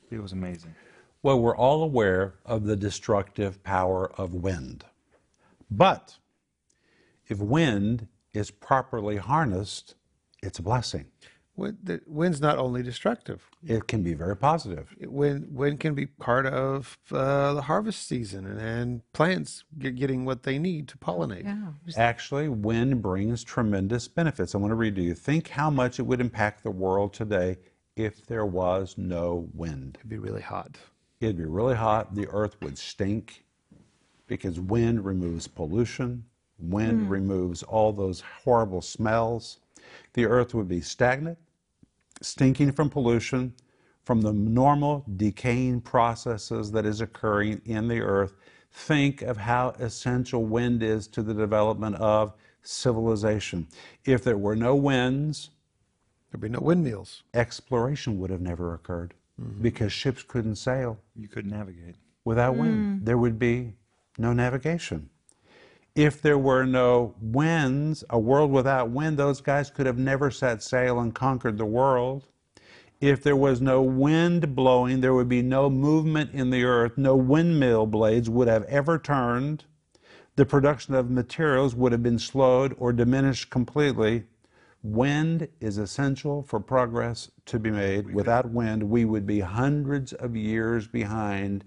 It 0.09 0.21
was 0.21 0.31
amazing. 0.31 0.73
Well, 1.21 1.41
we're 1.41 1.55
all 1.55 1.83
aware 1.83 2.35
of 2.45 2.63
the 2.63 2.77
destructive 2.77 3.61
power 3.63 4.09
of 4.13 4.33
wind. 4.33 4.85
But 5.69 6.17
if 7.27 7.39
wind 7.39 8.07
is 8.33 8.49
properly 8.49 9.17
harnessed, 9.17 9.95
it's 10.41 10.59
a 10.59 10.63
blessing. 10.63 11.05
Wind, 11.59 11.77
the 11.83 12.01
wind's 12.07 12.41
not 12.41 12.57
only 12.57 12.81
destructive. 12.81 13.49
It 13.63 13.87
can 13.87 14.01
be 14.01 14.13
very 14.13 14.35
positive. 14.35 14.95
Wind, 15.01 15.47
wind 15.51 15.79
can 15.79 15.93
be 15.93 16.05
part 16.05 16.45
of 16.45 16.97
uh, 17.11 17.53
the 17.53 17.61
harvest 17.63 18.07
season 18.07 18.45
and, 18.45 18.59
and 18.59 19.01
plants 19.13 19.63
get, 19.77 19.95
getting 19.95 20.25
what 20.25 20.43
they 20.43 20.57
need 20.57 20.87
to 20.87 20.97
pollinate. 20.97 21.43
Yeah. 21.43 21.71
Actually, 21.97 22.49
wind 22.49 23.01
brings 23.01 23.43
tremendous 23.43 24.07
benefits. 24.07 24.55
I 24.55 24.57
want 24.57 24.71
to 24.71 24.75
read 24.75 24.95
to 24.95 25.01
you. 25.01 25.13
Think 25.13 25.49
how 25.49 25.69
much 25.69 25.99
it 25.99 26.03
would 26.03 26.21
impact 26.21 26.63
the 26.63 26.71
world 26.71 27.13
today 27.13 27.57
if 27.95 28.25
there 28.25 28.45
was 28.45 28.95
no 28.97 29.49
wind. 29.53 29.97
It'd 29.99 30.09
be 30.09 30.17
really 30.17 30.41
hot. 30.41 30.77
It'd 31.19 31.37
be 31.37 31.45
really 31.45 31.75
hot. 31.75 32.15
The 32.15 32.27
earth 32.29 32.55
would 32.61 32.77
stink 32.77 33.43
because 34.27 34.59
wind 34.59 35.03
removes 35.03 35.47
pollution. 35.47 36.23
Wind 36.59 37.09
removes 37.09 37.63
all 37.63 37.91
those 37.91 38.21
horrible 38.43 38.81
smells. 38.81 39.59
The 40.13 40.25
earth 40.25 40.53
would 40.53 40.67
be 40.67 40.81
stagnant, 40.81 41.37
stinking 42.21 42.71
from 42.71 42.89
pollution, 42.89 43.53
from 44.03 44.21
the 44.21 44.33
normal 44.33 45.05
decaying 45.17 45.81
processes 45.81 46.71
that 46.71 46.85
is 46.85 47.01
occurring 47.01 47.61
in 47.65 47.87
the 47.87 48.01
earth. 48.01 48.35
Think 48.71 49.21
of 49.21 49.37
how 49.37 49.69
essential 49.79 50.45
wind 50.45 50.83
is 50.83 51.07
to 51.07 51.23
the 51.23 51.33
development 51.33 51.95
of 51.97 52.33
civilization. 52.61 53.67
If 54.05 54.23
there 54.23 54.37
were 54.37 54.55
no 54.55 54.75
winds, 54.75 55.49
There'd 56.31 56.41
be 56.41 56.49
no 56.49 56.59
windmills. 56.59 57.23
exploration 57.33 58.19
would 58.19 58.29
have 58.29 58.41
never 58.41 58.73
occurred 58.75 59.15
mm-hmm. 59.41 59.61
because 59.61 59.91
ships 59.91 60.21
couldn't 60.23 60.55
sail 60.57 60.99
You 61.15 61.27
couldn't 61.27 61.51
navigate. 61.51 61.95
without 62.23 62.55
wind. 62.55 63.01
Mm. 63.01 63.05
There 63.05 63.17
would 63.17 63.39
be 63.39 63.73
no 64.17 64.33
navigation. 64.33 65.09
If 65.99 66.21
there 66.21 66.37
were 66.37 66.63
no 66.63 67.13
winds, 67.19 68.05
a 68.09 68.17
world 68.17 68.51
without 68.51 68.89
wind, 68.89 69.17
those 69.17 69.41
guys 69.41 69.69
could 69.69 69.85
have 69.85 69.97
never 69.97 70.31
set 70.31 70.63
sail 70.63 70.97
and 70.97 71.13
conquered 71.13 71.57
the 71.57 71.65
world. 71.65 72.25
If 73.01 73.21
there 73.21 73.35
was 73.35 73.59
no 73.59 73.81
wind 73.81 74.55
blowing, 74.55 75.01
there 75.01 75.13
would 75.13 75.27
be 75.27 75.41
no 75.41 75.69
movement 75.69 76.31
in 76.31 76.51
the 76.51 76.63
earth. 76.63 76.97
No 76.97 77.17
windmill 77.17 77.85
blades 77.85 78.29
would 78.29 78.47
have 78.47 78.63
ever 78.63 78.97
turned. 78.97 79.65
The 80.37 80.45
production 80.45 80.95
of 80.95 81.11
materials 81.11 81.75
would 81.75 81.91
have 81.91 82.01
been 82.01 82.17
slowed 82.17 82.73
or 82.77 82.93
diminished 82.93 83.49
completely. 83.49 84.23
Wind 84.81 85.49
is 85.59 85.77
essential 85.77 86.43
for 86.43 86.61
progress 86.61 87.29
to 87.47 87.59
be 87.59 87.71
made. 87.71 88.13
Without 88.13 88.49
wind, 88.49 88.83
we 88.83 89.03
would 89.03 89.27
be 89.27 89.41
hundreds 89.41 90.13
of 90.13 90.37
years 90.37 90.87
behind 90.87 91.65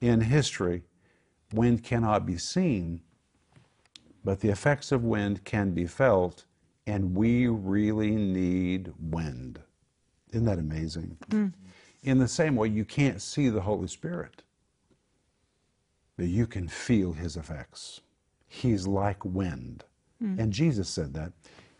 in 0.00 0.22
history. 0.22 0.84
Wind 1.52 1.84
cannot 1.84 2.24
be 2.24 2.38
seen, 2.38 3.02
but 4.26 4.40
the 4.40 4.48
effects 4.48 4.90
of 4.90 5.04
wind 5.04 5.44
can 5.44 5.70
be 5.70 5.86
felt, 5.86 6.46
and 6.84 7.14
we 7.14 7.46
really 7.46 8.10
need 8.10 8.92
wind. 8.98 9.60
Isn't 10.32 10.46
that 10.46 10.58
amazing? 10.58 11.16
Mm. 11.30 11.52
In 12.02 12.18
the 12.18 12.26
same 12.26 12.56
way, 12.56 12.66
you 12.66 12.84
can't 12.84 13.22
see 13.22 13.48
the 13.48 13.60
Holy 13.60 13.86
Spirit, 13.86 14.42
but 16.16 16.26
you 16.26 16.48
can 16.48 16.66
feel 16.66 17.12
his 17.12 17.36
effects. 17.36 18.00
He's 18.48 18.84
like 18.84 19.24
wind. 19.24 19.84
Mm. 20.20 20.40
And 20.40 20.52
Jesus 20.52 20.88
said 20.88 21.14
that 21.14 21.32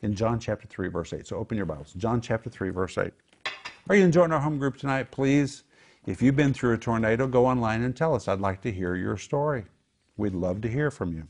in 0.03 0.15
John 0.15 0.39
chapter 0.39 0.69
3, 0.69 0.87
verse 0.87 1.13
8. 1.13 1.27
So 1.27 1.39
open 1.39 1.57
your 1.57 1.67
Bibles. 1.67 1.95
John 1.95 2.21
chapter 2.21 2.49
3, 2.49 2.71
verse 2.71 2.97
8. 2.97 3.13
Are 3.89 3.97
you 3.97 4.05
enjoying 4.05 4.31
our 4.31 4.39
home 4.39 4.61
group 4.61 4.77
tonight? 4.77 5.11
Please, 5.11 5.65
if 6.07 6.23
you've 6.23 6.37
been 6.37 6.55
through 6.55 6.75
a 6.75 6.79
tornado, 6.79 7.27
go 7.27 7.45
online 7.45 7.83
and 7.83 7.97
tell 7.97 8.15
us. 8.15 8.29
I'd 8.29 8.41
like 8.41 8.61
to 8.61 8.71
hear 8.71 8.95
your 8.95 9.17
story. 9.17 9.65
We'd 10.17 10.33
love 10.33 10.61
to 10.61 10.69
hear 10.69 10.93
from 10.93 11.13
you. 11.13 11.27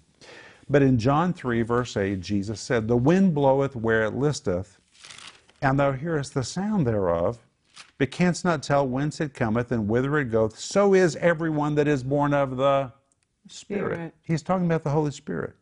But 0.68 0.82
in 0.82 0.98
John 0.98 1.32
3, 1.32 1.62
verse 1.62 1.96
8, 1.96 2.20
Jesus 2.20 2.60
said, 2.60 2.88
The 2.88 2.96
wind 2.96 3.34
bloweth 3.34 3.76
where 3.76 4.02
it 4.02 4.14
listeth, 4.14 4.80
and 5.62 5.78
thou 5.78 5.92
hearest 5.92 6.34
the 6.34 6.42
sound 6.42 6.86
thereof, 6.86 7.38
but 7.98 8.10
canst 8.10 8.44
not 8.44 8.62
tell 8.62 8.86
whence 8.86 9.20
it 9.20 9.32
cometh 9.32 9.70
and 9.70 9.88
whither 9.88 10.18
it 10.18 10.26
goeth. 10.26 10.58
So 10.58 10.92
is 10.94 11.16
everyone 11.16 11.76
that 11.76 11.86
is 11.88 12.02
born 12.02 12.34
of 12.34 12.56
the 12.56 12.92
Spirit. 13.48 13.94
Spirit. 13.94 14.14
He's 14.22 14.42
talking 14.42 14.66
about 14.66 14.82
the 14.82 14.90
Holy 14.90 15.12
Spirit. 15.12 15.54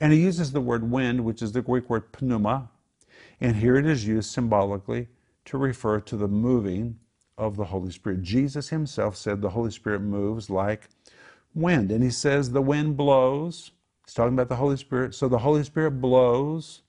And 0.00 0.12
he 0.12 0.20
uses 0.20 0.52
the 0.52 0.60
word 0.60 0.90
wind, 0.90 1.24
which 1.24 1.42
is 1.42 1.52
the 1.52 1.62
Greek 1.62 1.90
word 1.90 2.04
pneuma, 2.20 2.70
and 3.40 3.56
here 3.56 3.76
it 3.76 3.86
is 3.86 4.06
used 4.06 4.30
symbolically 4.30 5.08
to 5.44 5.58
refer 5.58 6.00
to 6.00 6.16
the 6.16 6.28
moving 6.28 6.98
of 7.36 7.56
the 7.56 7.66
Holy 7.66 7.90
Spirit. 7.90 8.22
Jesus 8.22 8.68
himself 8.68 9.16
said 9.16 9.40
the 9.40 9.50
Holy 9.50 9.70
Spirit 9.70 10.00
moves 10.00 10.50
like 10.50 10.88
wind. 11.54 11.90
And 11.90 12.02
he 12.02 12.10
says 12.10 12.50
the 12.50 12.62
wind 12.62 12.96
blows. 12.96 13.70
He's 14.08 14.14
talking 14.14 14.32
about 14.32 14.48
the 14.48 14.56
Holy 14.56 14.78
Spirit. 14.78 15.14
So 15.14 15.28
the 15.28 15.36
Holy 15.36 15.62
Spirit 15.64 16.00
blows. 16.00 16.80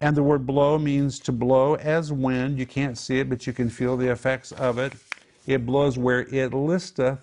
And 0.00 0.16
the 0.16 0.22
word 0.22 0.46
blow 0.46 0.78
means 0.78 1.18
to 1.18 1.32
blow 1.32 1.74
as 1.74 2.12
wind. 2.12 2.60
You 2.60 2.64
can't 2.64 2.96
see 2.96 3.18
it, 3.18 3.28
but 3.28 3.44
you 3.44 3.52
can 3.52 3.68
feel 3.68 3.96
the 3.96 4.12
effects 4.12 4.52
of 4.52 4.78
it. 4.78 4.92
It 5.48 5.66
blows 5.66 5.98
where 5.98 6.20
it 6.32 6.54
listeth. 6.54 7.18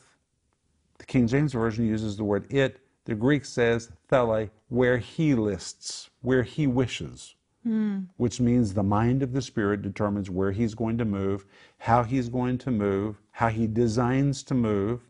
The 0.98 1.06
King 1.06 1.28
James 1.28 1.54
Version 1.54 1.88
uses 1.88 2.18
the 2.18 2.26
word 2.26 2.52
it. 2.52 2.82
The 3.06 3.16
Greek 3.16 3.46
says 3.46 3.90
thele, 4.10 4.50
where 4.68 4.98
he 4.98 5.34
lists, 5.34 6.10
where 6.22 6.44
he 6.44 6.68
wishes, 6.68 7.36
hmm. 7.64 8.00
which 8.18 8.42
means 8.42 8.74
the 8.74 8.84
mind 8.84 9.24
of 9.24 9.32
the 9.32 9.42
Spirit 9.42 9.82
determines 9.82 10.30
where 10.30 10.52
he's 10.52 10.76
going 10.76 10.98
to 10.98 11.06
move, 11.06 11.46
how 11.78 12.04
he's 12.04 12.28
going 12.28 12.58
to 12.58 12.72
move, 12.72 13.22
how 13.32 13.48
he 13.48 13.66
designs 13.66 14.44
to 14.44 14.54
move. 14.54 15.08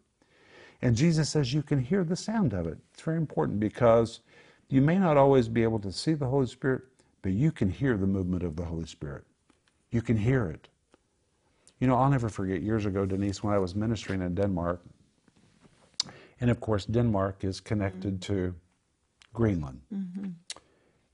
And 0.82 0.96
Jesus 0.96 1.30
says 1.30 1.54
you 1.54 1.64
can 1.64 1.80
hear 1.80 2.04
the 2.04 2.16
sound 2.16 2.54
of 2.54 2.68
it. 2.68 2.78
It's 2.94 3.02
very 3.02 3.18
important 3.18 3.60
because 3.60 4.22
you 4.70 4.82
may 4.82 4.98
not 4.98 5.18
always 5.18 5.48
be 5.48 5.64
able 5.64 5.80
to 5.80 5.92
see 5.92 6.14
the 6.14 6.28
Holy 6.28 6.48
Spirit, 6.48 6.84
but 7.22 7.32
you 7.32 7.52
can 7.52 7.70
hear 7.70 7.98
the 7.98 8.08
movement 8.08 8.44
of 8.44 8.56
the 8.56 8.66
Holy 8.66 8.86
Spirit. 8.86 9.24
You 9.92 10.02
can 10.02 10.18
hear 10.18 10.48
it. 10.48 10.68
You 11.80 11.88
know, 11.88 11.96
I'll 11.96 12.10
never 12.10 12.30
forget 12.30 12.62
years 12.62 12.86
ago, 12.86 13.06
Denise, 13.06 13.44
when 13.44 13.54
I 13.54 13.58
was 13.58 13.76
ministering 13.76 14.22
in 14.22 14.36
Denmark. 14.36 14.82
And 16.42 16.50
of 16.50 16.60
course, 16.60 16.86
Denmark 16.86 17.44
is 17.44 17.60
connected 17.60 18.22
to 18.24 18.56
Greenland. 19.34 19.82
Mm-hmm. 19.94 20.30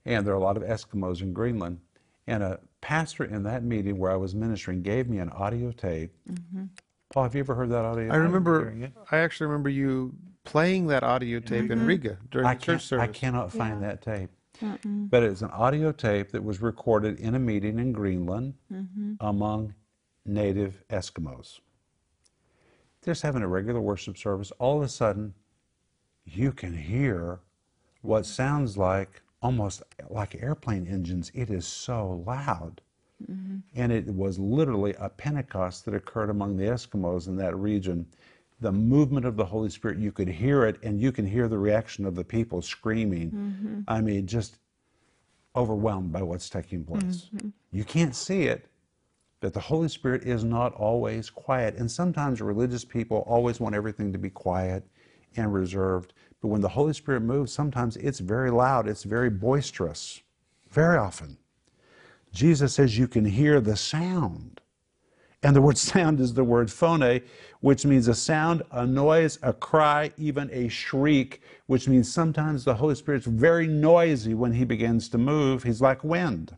And 0.04 0.26
there 0.26 0.34
are 0.34 0.36
a 0.36 0.42
lot 0.42 0.56
of 0.56 0.62
Eskimos 0.62 1.22
in 1.22 1.32
Greenland. 1.32 1.78
And 2.26 2.42
a 2.42 2.60
pastor 2.80 3.24
in 3.24 3.42
that 3.44 3.64
meeting 3.64 3.98
where 3.98 4.10
I 4.10 4.16
was 4.16 4.34
ministering 4.34 4.82
gave 4.82 5.08
me 5.08 5.18
an 5.18 5.28
audio 5.30 5.72
tape. 5.72 6.12
Mm-hmm. 6.30 6.64
Paul, 7.12 7.24
have 7.24 7.34
you 7.34 7.40
ever 7.40 7.54
heard 7.54 7.70
that 7.70 7.84
audio 7.84 8.10
I 8.10 8.16
remember. 8.16 8.90
I 9.10 9.18
actually 9.18 9.46
remember 9.46 9.68
you 9.68 10.14
playing 10.44 10.86
that 10.88 11.04
audio 11.04 11.40
tape 11.40 11.70
in 11.70 11.78
mm-hmm. 11.78 11.86
Riga 11.86 12.18
during 12.30 12.46
I 12.46 12.54
the 12.54 12.60
church 12.60 12.86
service. 12.86 13.08
I 13.08 13.12
cannot 13.12 13.52
find 13.52 13.82
that 13.82 14.02
tape. 14.02 14.30
But 14.84 15.22
it's 15.22 15.42
an 15.42 15.50
audio 15.50 15.92
tape 15.92 16.30
that 16.30 16.42
was 16.42 16.62
recorded 16.62 17.18
in 17.18 17.34
a 17.34 17.38
meeting 17.38 17.78
in 17.78 17.92
Greenland 17.92 18.54
mm-hmm. 18.72 19.14
among 19.20 19.74
native 20.24 20.84
Eskimos. 20.88 21.60
Just 23.04 23.22
having 23.22 23.42
a 23.42 23.48
regular 23.48 23.80
worship 23.80 24.16
service, 24.16 24.52
all 24.58 24.78
of 24.78 24.84
a 24.84 24.88
sudden, 24.88 25.34
you 26.24 26.52
can 26.52 26.76
hear 26.76 27.40
what 28.02 28.24
sounds 28.24 28.76
like 28.78 29.22
almost 29.42 29.82
like 30.08 30.40
airplane 30.40 30.86
engines. 30.86 31.32
It 31.34 31.50
is 31.50 31.66
so 31.66 32.22
loud. 32.24 32.80
Mm-hmm. 33.30 33.56
And 33.74 33.92
it 33.92 34.06
was 34.06 34.38
literally 34.38 34.94
a 34.98 35.08
Pentecost 35.08 35.84
that 35.84 35.94
occurred 35.94 36.30
among 36.30 36.56
the 36.56 36.64
Eskimos 36.64 37.28
in 37.28 37.36
that 37.36 37.56
region. 37.56 38.06
The 38.60 38.72
movement 38.72 39.26
of 39.26 39.36
the 39.36 39.44
Holy 39.44 39.70
Spirit, 39.70 39.98
you 39.98 40.12
could 40.12 40.28
hear 40.28 40.64
it, 40.64 40.78
and 40.82 41.00
you 41.00 41.10
can 41.12 41.26
hear 41.26 41.48
the 41.48 41.58
reaction 41.58 42.04
of 42.06 42.14
the 42.14 42.24
people 42.24 42.62
screaming. 42.62 43.30
Mm-hmm. 43.30 43.80
I 43.88 44.00
mean, 44.00 44.26
just 44.26 44.58
overwhelmed 45.56 46.12
by 46.12 46.22
what's 46.22 46.48
taking 46.48 46.84
place. 46.84 47.28
Mm-hmm. 47.34 47.48
You 47.72 47.84
can't 47.84 48.14
see 48.14 48.44
it, 48.44 48.66
but 49.40 49.52
the 49.52 49.60
Holy 49.60 49.88
Spirit 49.88 50.22
is 50.22 50.44
not 50.44 50.72
always 50.74 51.28
quiet. 51.28 51.76
And 51.76 51.90
sometimes 51.90 52.40
religious 52.40 52.84
people 52.84 53.18
always 53.26 53.60
want 53.60 53.74
everything 53.74 54.12
to 54.12 54.18
be 54.18 54.30
quiet 54.30 54.86
and 55.36 55.52
reserved. 55.52 56.14
But 56.40 56.48
when 56.48 56.60
the 56.60 56.68
Holy 56.68 56.92
Spirit 56.92 57.22
moves, 57.22 57.52
sometimes 57.52 57.96
it's 57.96 58.18
very 58.18 58.50
loud, 58.50 58.88
it's 58.88 59.04
very 59.04 59.30
boisterous, 59.30 60.22
very 60.70 60.96
often. 60.96 61.36
Jesus 62.32 62.74
says 62.74 62.98
you 62.98 63.08
can 63.08 63.24
hear 63.24 63.60
the 63.60 63.76
sound. 63.76 64.60
And 65.42 65.56
the 65.56 65.62
word 65.62 65.78
sound 65.92 66.20
is 66.20 66.34
the 66.34 66.44
word 66.44 66.70
phone, 66.70 67.20
which 67.60 67.84
means 67.84 68.08
a 68.08 68.14
sound, 68.14 68.62
a 68.70 68.86
noise, 68.86 69.38
a 69.42 69.52
cry, 69.52 70.12
even 70.16 70.50
a 70.52 70.68
shriek, 70.68 71.42
which 71.66 71.88
means 71.88 72.12
sometimes 72.12 72.64
the 72.64 72.74
Holy 72.74 72.94
Spirit's 72.94 73.26
very 73.26 73.66
noisy 73.66 74.34
when 74.34 74.52
he 74.52 74.64
begins 74.64 75.08
to 75.10 75.18
move. 75.18 75.62
He's 75.62 75.80
like 75.80 76.04
wind. 76.04 76.56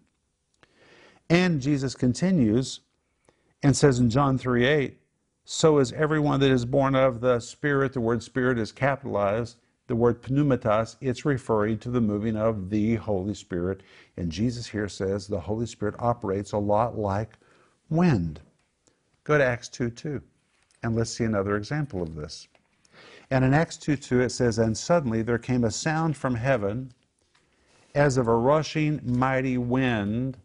And 1.31 1.61
Jesus 1.61 1.95
continues 1.95 2.81
and 3.63 3.77
says 3.77 3.99
in 3.99 4.11
John 4.11 4.37
3 4.37 4.67
8, 4.67 4.99
so 5.45 5.79
is 5.79 5.93
everyone 5.93 6.41
that 6.41 6.51
is 6.51 6.65
born 6.65 6.95
of 6.95 7.21
the 7.21 7.39
Spirit. 7.39 7.93
The 7.93 8.01
word 8.01 8.23
Spirit 8.23 8.59
is 8.59 8.73
capitalized. 8.73 9.59
The 9.87 9.97
word 9.97 10.23
pneumatos, 10.23 10.97
it's 11.01 11.25
referring 11.25 11.79
to 11.81 11.91
the 11.91 12.01
moving 12.01 12.37
of 12.37 12.71
the 12.71 12.97
Holy 12.97 13.35
Spirit. 13.35 13.83
And 14.17 14.33
Jesus 14.33 14.67
here 14.67 14.89
says 14.89 15.27
the 15.27 15.41
Holy 15.41 15.67
Spirit 15.67 15.95
operates 15.99 16.53
a 16.53 16.59
lot 16.59 16.97
like 16.97 17.37
wind. 17.91 18.41
Go 19.25 19.39
to 19.39 19.45
Acts 19.45 19.69
2 19.69 19.91
2, 19.91 20.23
and 20.83 20.97
let's 20.97 21.11
see 21.11 21.25
another 21.25 21.57
example 21.57 22.03
of 22.03 22.15
this. 22.15 22.49
And 23.31 23.45
in 23.45 23.55
Acts 23.55 23.77
2 23.77 23.97
2, 23.97 24.21
it 24.21 24.31
says, 24.31 24.59
And 24.59 24.77
suddenly 24.77 25.23
there 25.23 25.39
came 25.39 25.65
a 25.65 25.71
sound 25.71 26.17
from 26.17 26.35
heaven 26.35 26.93
as 27.95 28.17
of 28.17 28.27
a 28.27 28.35
rushing 28.35 29.01
mighty 29.05 29.57
wind, 29.57 30.37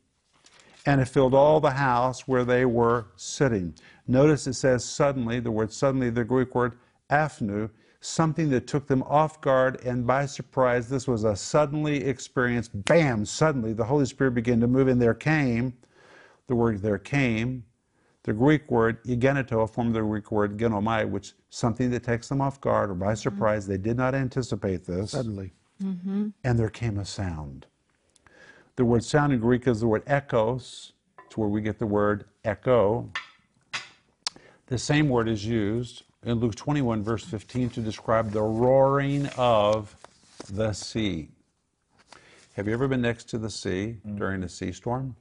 and 0.86 1.02
it 1.02 1.08
filled 1.08 1.34
all 1.34 1.60
the 1.60 1.72
house 1.72 2.28
where 2.28 2.46
they 2.46 2.66
were 2.66 3.08
sitting. 3.16 3.74
Notice 4.08 4.48
it 4.48 4.54
says 4.54 4.86
suddenly, 4.86 5.40
the 5.40 5.52
word 5.52 5.74
suddenly, 5.74 6.10
the 6.10 6.24
Greek 6.24 6.56
word 6.56 6.78
aphnu, 7.10 7.70
something 8.02 8.50
that 8.50 8.68
took 8.68 8.88
them 8.88 9.04
off 9.04 9.42
guard 9.42 9.84
and 9.84 10.08
by 10.08 10.26
surprise. 10.26 10.88
This 10.88 11.08
was 11.08 11.24
a 11.24 11.36
suddenly 11.36 12.04
experience. 12.06 12.68
Bam, 12.68 13.26
suddenly 13.26 13.74
the 13.74 13.84
Holy 13.84 14.06
Spirit 14.06 14.32
began 14.32 14.60
to 14.62 14.68
move, 14.68 14.88
and 14.88 15.02
there 15.02 15.14
came, 15.14 15.74
the 16.48 16.56
word 16.56 16.82
there 16.82 16.98
came, 16.98 17.64
the 18.24 18.34
Greek 18.34 18.70
word 18.70 19.04
egeneto, 19.04 19.64
a 19.64 19.68
form 19.68 19.88
of 19.88 19.94
the 19.94 20.02
Greek 20.02 20.32
word 20.32 20.58
genomai, 20.58 21.10
which 21.10 21.34
something 21.50 21.90
that 21.92 22.04
takes 22.04 22.30
them 22.30 22.42
off 22.42 22.62
guard 22.62 22.90
or 22.90 22.94
by 22.94 23.08
mm-hmm. 23.08 23.16
surprise. 23.16 23.68
They 23.68 23.78
did 23.78 23.98
not 23.98 24.16
anticipate 24.16 24.86
this. 24.86 25.12
Suddenly. 25.12 25.52
Mm-hmm. 25.84 26.30
And 26.44 26.60
there 26.60 26.70
came 26.70 26.98
a 26.98 27.06
sound. 27.06 27.66
The 28.76 28.86
word 28.86 29.04
sound 29.04 29.34
in 29.34 29.40
Greek 29.40 29.68
is 29.68 29.82
the 29.82 29.88
word 29.88 30.06
echos. 30.06 30.92
It's 31.26 31.38
where 31.38 31.50
we 31.50 31.62
get 31.62 31.80
the 31.80 31.86
word 31.86 32.26
echo. 32.44 33.10
The 34.68 34.78
same 34.78 35.10
word 35.10 35.28
is 35.28 35.46
used 35.46 36.04
in 36.26 36.40
Luke 36.40 36.56
21, 36.56 37.04
verse 37.04 37.24
15, 37.24 37.70
to 37.72 37.82
describe 37.82 38.32
the 38.32 38.42
roaring 38.42 39.28
of 39.38 39.96
the 40.52 40.74
sea. 40.74 41.30
Have 42.54 42.68
you 42.68 42.74
ever 42.74 42.88
been 42.88 43.02
next 43.02 43.30
to 43.30 43.38
the 43.38 43.50
sea 43.50 43.98
mm. 44.06 44.18
during 44.18 44.44
a 44.44 44.50
sea 44.50 44.72
storm? 44.72 45.16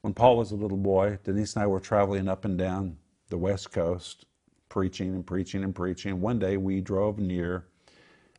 When 0.00 0.14
Paul 0.14 0.36
was 0.36 0.52
a 0.52 0.56
little 0.56 0.78
boy, 0.78 1.18
Denise 1.24 1.54
and 1.54 1.64
I 1.64 1.66
were 1.66 1.80
traveling 1.80 2.28
up 2.28 2.44
and 2.44 2.56
down 2.56 2.96
the 3.28 3.36
West 3.36 3.72
Coast, 3.72 4.24
preaching 4.68 5.14
and 5.14 5.26
preaching 5.26 5.64
and 5.64 5.74
preaching. 5.74 6.20
One 6.20 6.38
day 6.38 6.56
we 6.56 6.80
drove 6.80 7.18
near 7.18 7.66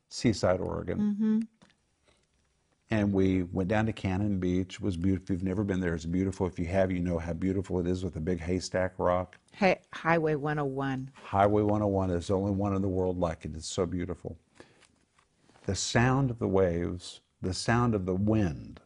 Seaside, 0.07 0.61
Oregon. 0.61 0.99
Mm-hmm. 0.99 1.39
And 2.91 3.13
we 3.13 3.43
went 3.43 3.69
down 3.69 3.85
to 3.85 3.93
Cannon 3.93 4.39
Beach. 4.39 4.75
It 4.75 4.81
was 4.81 4.97
beautiful. 4.97 5.23
If 5.23 5.29
you've 5.29 5.43
never 5.43 5.63
been 5.63 5.79
there, 5.79 5.93
it's 5.93 6.05
beautiful. 6.05 6.47
If 6.47 6.57
you 6.57 6.65
have, 6.65 6.91
you 6.91 6.99
know 6.99 7.19
how 7.19 7.33
beautiful 7.33 7.79
it 7.79 7.85
is 7.85 8.03
with 8.03 8.15
the 8.15 8.19
big 8.19 8.39
haystack 8.39 8.93
rock. 8.97 9.37
Hey, 9.51 9.81
Highway 9.93 10.35
101. 10.35 11.11
Highway 11.13 11.61
101 11.61 12.09
is 12.11 12.27
the 12.27 12.33
only 12.37 12.51
one 12.51 12.75
in 12.75 12.81
the 12.81 12.87
world 12.87 13.19
like 13.19 13.45
it. 13.45 13.51
It's 13.55 13.67
so 13.67 13.85
beautiful. 13.85 14.37
The 15.65 15.75
sound 15.75 16.31
of 16.31 16.39
the 16.39 16.47
waves, 16.47 17.21
the 17.43 17.53
sound 17.53 17.93
of 17.93 18.07
the 18.07 18.15
wind, 18.15 18.79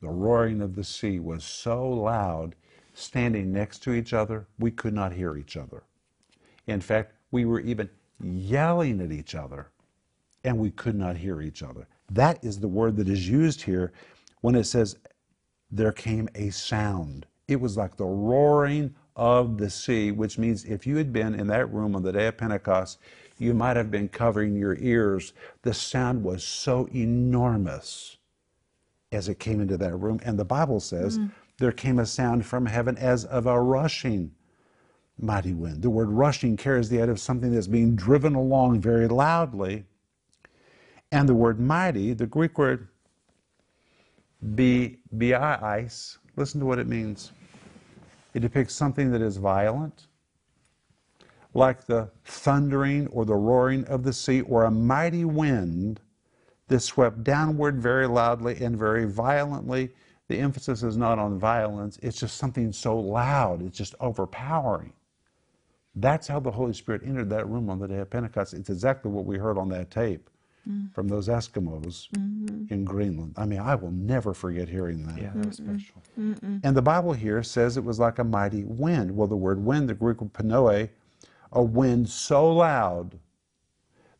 the 0.00 0.08
roaring 0.08 0.60
of 0.60 0.74
the 0.74 0.84
sea 0.84 1.20
was 1.20 1.44
so 1.44 1.88
loud, 1.88 2.56
standing 2.94 3.52
next 3.52 3.78
to 3.84 3.92
each 3.92 4.12
other, 4.12 4.48
we 4.58 4.72
could 4.72 4.94
not 4.94 5.12
hear 5.12 5.36
each 5.36 5.56
other. 5.56 5.84
In 6.66 6.80
fact, 6.80 7.12
we 7.30 7.44
were 7.44 7.60
even 7.60 7.88
yelling 8.20 9.00
at 9.00 9.12
each 9.12 9.36
other, 9.36 9.70
and 10.48 10.58
we 10.58 10.70
could 10.70 10.94
not 10.94 11.18
hear 11.18 11.42
each 11.42 11.62
other. 11.62 11.86
That 12.10 12.42
is 12.42 12.58
the 12.58 12.68
word 12.68 12.96
that 12.96 13.08
is 13.08 13.28
used 13.28 13.60
here 13.60 13.92
when 14.40 14.54
it 14.54 14.64
says, 14.64 14.96
there 15.70 15.92
came 15.92 16.26
a 16.34 16.48
sound. 16.48 17.26
It 17.48 17.60
was 17.60 17.76
like 17.76 17.96
the 17.96 18.06
roaring 18.06 18.94
of 19.14 19.58
the 19.58 19.68
sea, 19.68 20.10
which 20.10 20.38
means 20.38 20.64
if 20.64 20.86
you 20.86 20.96
had 20.96 21.12
been 21.12 21.34
in 21.34 21.48
that 21.48 21.70
room 21.70 21.94
on 21.94 22.02
the 22.02 22.12
day 22.12 22.28
of 22.28 22.38
Pentecost, 22.38 22.98
you 23.36 23.52
might 23.52 23.76
have 23.76 23.90
been 23.90 24.08
covering 24.08 24.56
your 24.56 24.76
ears. 24.78 25.34
The 25.62 25.74
sound 25.74 26.24
was 26.24 26.42
so 26.42 26.88
enormous 26.94 28.16
as 29.12 29.28
it 29.28 29.38
came 29.38 29.60
into 29.60 29.76
that 29.76 29.96
room. 29.96 30.18
And 30.24 30.38
the 30.38 30.46
Bible 30.46 30.80
says 30.80 31.18
mm. 31.18 31.30
there 31.58 31.72
came 31.72 31.98
a 31.98 32.06
sound 32.06 32.46
from 32.46 32.64
heaven 32.64 32.96
as 32.96 33.26
of 33.26 33.46
a 33.46 33.60
rushing 33.60 34.32
mighty 35.18 35.52
wind. 35.52 35.82
The 35.82 35.90
word 35.90 36.08
rushing 36.08 36.56
carries 36.56 36.88
the 36.88 37.02
idea 37.02 37.12
of 37.12 37.20
something 37.20 37.52
that's 37.52 37.66
being 37.66 37.96
driven 37.96 38.34
along 38.34 38.80
very 38.80 39.08
loudly. 39.08 39.84
And 41.10 41.28
the 41.28 41.34
word 41.34 41.58
mighty, 41.58 42.12
the 42.12 42.26
Greek 42.26 42.58
word 42.58 42.88
bi, 44.42 44.96
biais, 45.12 46.18
listen 46.36 46.60
to 46.60 46.66
what 46.66 46.78
it 46.78 46.86
means. 46.86 47.32
It 48.34 48.40
depicts 48.40 48.74
something 48.74 49.10
that 49.12 49.22
is 49.22 49.38
violent, 49.38 50.06
like 51.54 51.86
the 51.86 52.10
thundering 52.24 53.06
or 53.08 53.24
the 53.24 53.34
roaring 53.34 53.84
of 53.86 54.02
the 54.02 54.12
sea, 54.12 54.42
or 54.42 54.64
a 54.64 54.70
mighty 54.70 55.24
wind 55.24 56.00
that 56.68 56.80
swept 56.80 57.24
downward 57.24 57.80
very 57.80 58.06
loudly 58.06 58.62
and 58.62 58.76
very 58.78 59.06
violently. 59.06 59.90
The 60.28 60.38
emphasis 60.38 60.82
is 60.82 60.98
not 60.98 61.18
on 61.18 61.38
violence, 61.38 61.98
it's 62.02 62.20
just 62.20 62.36
something 62.36 62.70
so 62.72 62.98
loud, 62.98 63.62
it's 63.62 63.78
just 63.78 63.94
overpowering. 63.98 64.92
That's 65.96 66.28
how 66.28 66.38
the 66.38 66.50
Holy 66.50 66.74
Spirit 66.74 67.02
entered 67.04 67.30
that 67.30 67.48
room 67.48 67.70
on 67.70 67.78
the 67.78 67.88
day 67.88 67.98
of 67.98 68.10
Pentecost. 68.10 68.52
It's 68.52 68.70
exactly 68.70 69.10
what 69.10 69.24
we 69.24 69.38
heard 69.38 69.56
on 69.56 69.70
that 69.70 69.90
tape 69.90 70.28
Mm-hmm. 70.68 70.88
from 70.92 71.08
those 71.08 71.28
Eskimos 71.28 72.10
mm-hmm. 72.10 72.70
in 72.70 72.84
Greenland. 72.84 73.32
I 73.38 73.46
mean, 73.46 73.60
I 73.60 73.74
will 73.74 73.90
never 73.90 74.34
forget 74.34 74.68
hearing 74.68 75.06
that. 75.06 75.16
Yeah, 75.16 75.30
that 75.34 75.46
was 75.46 75.56
special. 75.56 76.02
And 76.16 76.76
the 76.76 76.82
Bible 76.82 77.14
here 77.14 77.42
says 77.42 77.78
it 77.78 77.84
was 77.84 77.98
like 77.98 78.18
a 78.18 78.24
mighty 78.24 78.64
wind. 78.64 79.16
Well, 79.16 79.28
the 79.28 79.36
word 79.36 79.64
wind, 79.64 79.88
the 79.88 79.94
Greek 79.94 80.20
word 80.20 80.34
pnoe, 80.34 80.90
a 81.52 81.62
wind 81.62 82.10
so 82.10 82.52
loud 82.52 83.18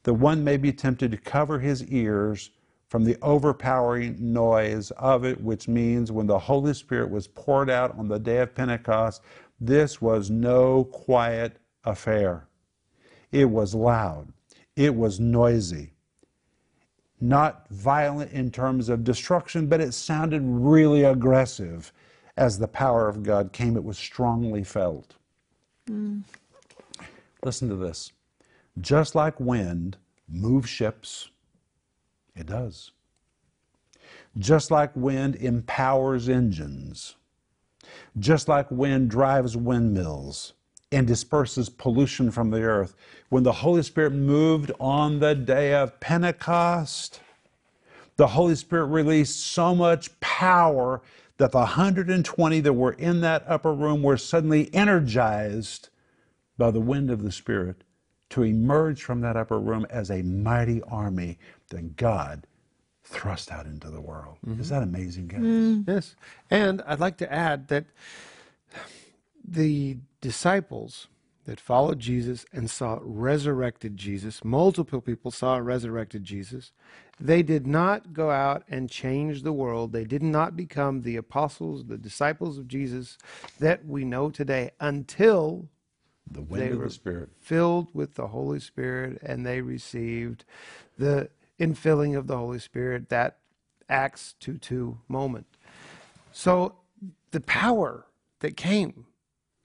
that 0.05 0.15
one 0.15 0.43
may 0.43 0.57
be 0.57 0.73
tempted 0.73 1.11
to 1.11 1.19
cover 1.19 1.59
his 1.59 1.85
ears 1.85 2.51
from 2.89 3.05
the 3.05 3.19
overpowering 3.21 4.17
noise 4.33 4.91
of 4.93 5.27
it, 5.27 5.43
which 5.43 5.69
means 5.69 6.11
when 6.11 6.27
the 6.27 6.39
Holy 6.39 6.73
Spirit 6.73 7.11
was 7.11 7.29
poured 7.29 7.69
out 7.69 7.95
on 7.99 8.09
the 8.09 8.19
day 8.19 8.39
of 8.39 8.55
Pentecost, 8.55 9.21
this 9.61 10.01
was 10.01 10.31
no 10.31 10.85
quiet 10.85 11.59
affair. 11.85 12.49
It 13.33 13.51
was 13.51 13.75
loud, 13.75 14.33
it 14.77 14.95
was 14.95 15.21
noisy. 15.21 15.93
Not 17.21 17.69
violent 17.71 18.33
in 18.33 18.51
terms 18.51 18.89
of 18.89 19.05
destruction, 19.05 19.67
but 19.67 19.81
it 19.81 19.93
sounded 19.93 20.43
really 20.45 21.03
aggressive. 21.03 21.93
As 22.37 22.59
the 22.59 22.69
power 22.69 23.09
of 23.09 23.23
God 23.25 23.53
came, 23.53 23.77
it 23.77 23.83
was 23.83 23.99
strongly 23.99 24.63
felt. 24.63 25.15
Listen 27.43 27.69
to 27.69 27.77
this. 27.77 28.13
Just 28.81 29.15
like 29.15 29.41
wind 29.41 29.97
moves 30.29 30.69
ships, 30.69 31.31
it 32.37 32.47
does. 32.47 32.93
Just 34.37 34.71
like 34.71 34.95
wind 34.95 35.35
empowers 35.37 36.29
engines, 36.29 37.17
just 38.19 38.47
like 38.47 38.71
wind 38.71 39.11
drives 39.11 39.57
windmills 39.57 40.53
and 40.91 41.07
disperses 41.07 41.69
pollution 41.69 42.31
from 42.31 42.51
the 42.51 42.63
earth, 42.63 42.95
when 43.29 43.43
the 43.43 43.53
Holy 43.53 43.83
Spirit 43.83 44.13
moved 44.13 44.73
on 44.81 45.21
the 45.21 45.35
day 45.35 45.75
of 45.75 46.01
Pentecost, 46.01 47.21
the 48.17 48.29
Holy 48.29 48.55
Spirit 48.55 48.87
released 48.87 49.47
so 49.47 49.75
much 49.75 50.19
power 50.21 51.03
that 51.37 51.53
the 51.53 51.59
120 51.59 52.61
that 52.61 52.73
were 52.73 52.93
in 52.93 53.21
that 53.21 53.45
upper 53.47 53.73
room 53.73 54.03
were 54.03 54.17
suddenly 54.17 54.73
energized 54.75 55.89
by 56.57 56.71
the 56.71 56.81
wind 56.81 57.11
of 57.11 57.23
the 57.23 57.31
Spirit 57.31 57.85
to 58.31 58.43
emerge 58.43 59.03
from 59.03 59.21
that 59.21 59.37
upper 59.37 59.59
room 59.59 59.87
as 59.89 60.11
a 60.11 60.23
mighty 60.23 60.83
army 60.83 61.39
that 61.69 61.97
God 61.97 62.47
thrust 63.05 63.51
out 63.51 63.67
into 63.67 63.91
the 63.91 64.01
world. 64.01 64.37
Mm-hmm. 64.47 64.61
Is 64.61 64.69
that 64.71 64.83
amazing, 64.83 65.29
guys? 65.29 65.85
Yes. 65.87 66.15
And 66.51 66.83
I'd 66.87 67.01
like 67.01 67.19
to 67.19 67.33
add 67.33 67.69
that 67.69 67.85
the 69.47 69.97
disciples 70.21 71.09
that 71.45 71.61
followed 71.61 71.99
Jesus 71.99 72.45
and 72.53 72.69
saw 72.71 72.99
resurrected 73.03 73.97
Jesus, 73.97 74.45
multiple 74.45 75.01
people 75.01 75.31
saw 75.31 75.57
resurrected 75.57 76.23
Jesus. 76.25 76.73
They 77.19 77.43
did 77.43 77.67
not 77.67 78.13
go 78.13 78.31
out 78.31 78.65
and 78.69 78.91
change 78.91 79.43
the 79.43 79.53
world. 79.53 79.93
They 79.93 80.05
did 80.05 80.23
not 80.23 80.57
become 80.57 81.03
the 81.03 81.17
apostles, 81.17 81.87
the 81.87 81.97
disciples 81.97 82.59
of 82.59 82.69
Jesus 82.69 83.17
that 83.61 83.87
we 83.87 84.05
know 84.05 84.29
today 84.31 84.73
until 84.79 85.69
The 86.31 86.43
wind 86.43 86.63
They 86.63 86.71
of 86.73 86.79
were- 86.79 86.85
the 86.85 86.91
Spirit. 86.91 87.31
filled 87.41 87.89
with 87.95 88.15
the 88.15 88.29
Holy 88.29 88.61
Spirit 88.61 89.19
and 89.23 89.47
they 89.47 89.63
received 89.63 90.45
the 90.99 91.31
infilling 91.59 92.17
of 92.17 92.27
the 92.27 92.37
Holy 92.37 92.59
Spirit, 92.59 93.09
that 93.09 93.39
Acts 93.89 94.35
2 94.39 94.59
2 94.59 94.99
moment. 95.09 95.47
So 96.31 96.75
the 97.31 97.41
power 97.41 98.05
that 98.41 98.57
came, 98.59 99.07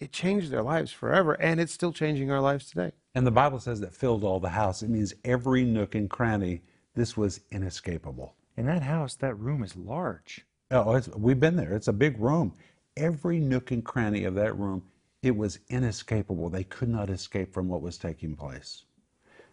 it 0.03 0.11
changed 0.11 0.51
their 0.51 0.61
lives 0.61 0.91
forever, 0.91 1.33
and 1.33 1.61
it's 1.61 1.71
still 1.71 1.93
changing 1.93 2.29
our 2.29 2.41
lives 2.41 2.69
today. 2.69 2.91
And 3.15 3.25
the 3.25 3.31
Bible 3.31 3.59
says 3.59 3.79
that 3.79 3.93
filled 3.93 4.23
all 4.23 4.39
the 4.39 4.49
house. 4.49 4.83
It 4.83 4.89
means 4.89 5.13
every 5.23 5.63
nook 5.63 5.95
and 5.95 6.09
cranny. 6.09 6.61
This 6.93 7.15
was 7.15 7.39
inescapable. 7.51 8.35
In 8.57 8.65
that 8.65 8.83
house, 8.83 9.15
that 9.15 9.39
room 9.39 9.63
is 9.63 9.75
large. 9.77 10.45
Oh, 10.71 10.95
it's, 10.95 11.07
we've 11.09 11.39
been 11.39 11.55
there. 11.55 11.73
It's 11.73 11.87
a 11.87 11.93
big 11.93 12.19
room. 12.19 12.53
Every 12.97 13.39
nook 13.39 13.71
and 13.71 13.83
cranny 13.83 14.25
of 14.25 14.35
that 14.35 14.57
room, 14.57 14.83
it 15.21 15.35
was 15.35 15.59
inescapable. 15.69 16.49
They 16.49 16.65
could 16.65 16.89
not 16.89 17.09
escape 17.09 17.53
from 17.53 17.69
what 17.69 17.81
was 17.81 17.97
taking 17.97 18.35
place. 18.35 18.83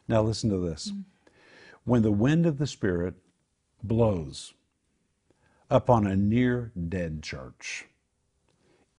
Now, 0.09 0.23
listen 0.23 0.51
to 0.51 0.59
this. 0.59 0.91
Mm. 0.91 1.05
When 1.85 2.03
the 2.03 2.11
wind 2.11 2.45
of 2.45 2.59
the 2.59 2.67
Spirit 2.67 3.15
blows 3.83 4.53
upon 5.71 6.07
a 6.07 6.17
near 6.17 6.73
dead 6.89 7.23
church, 7.23 7.87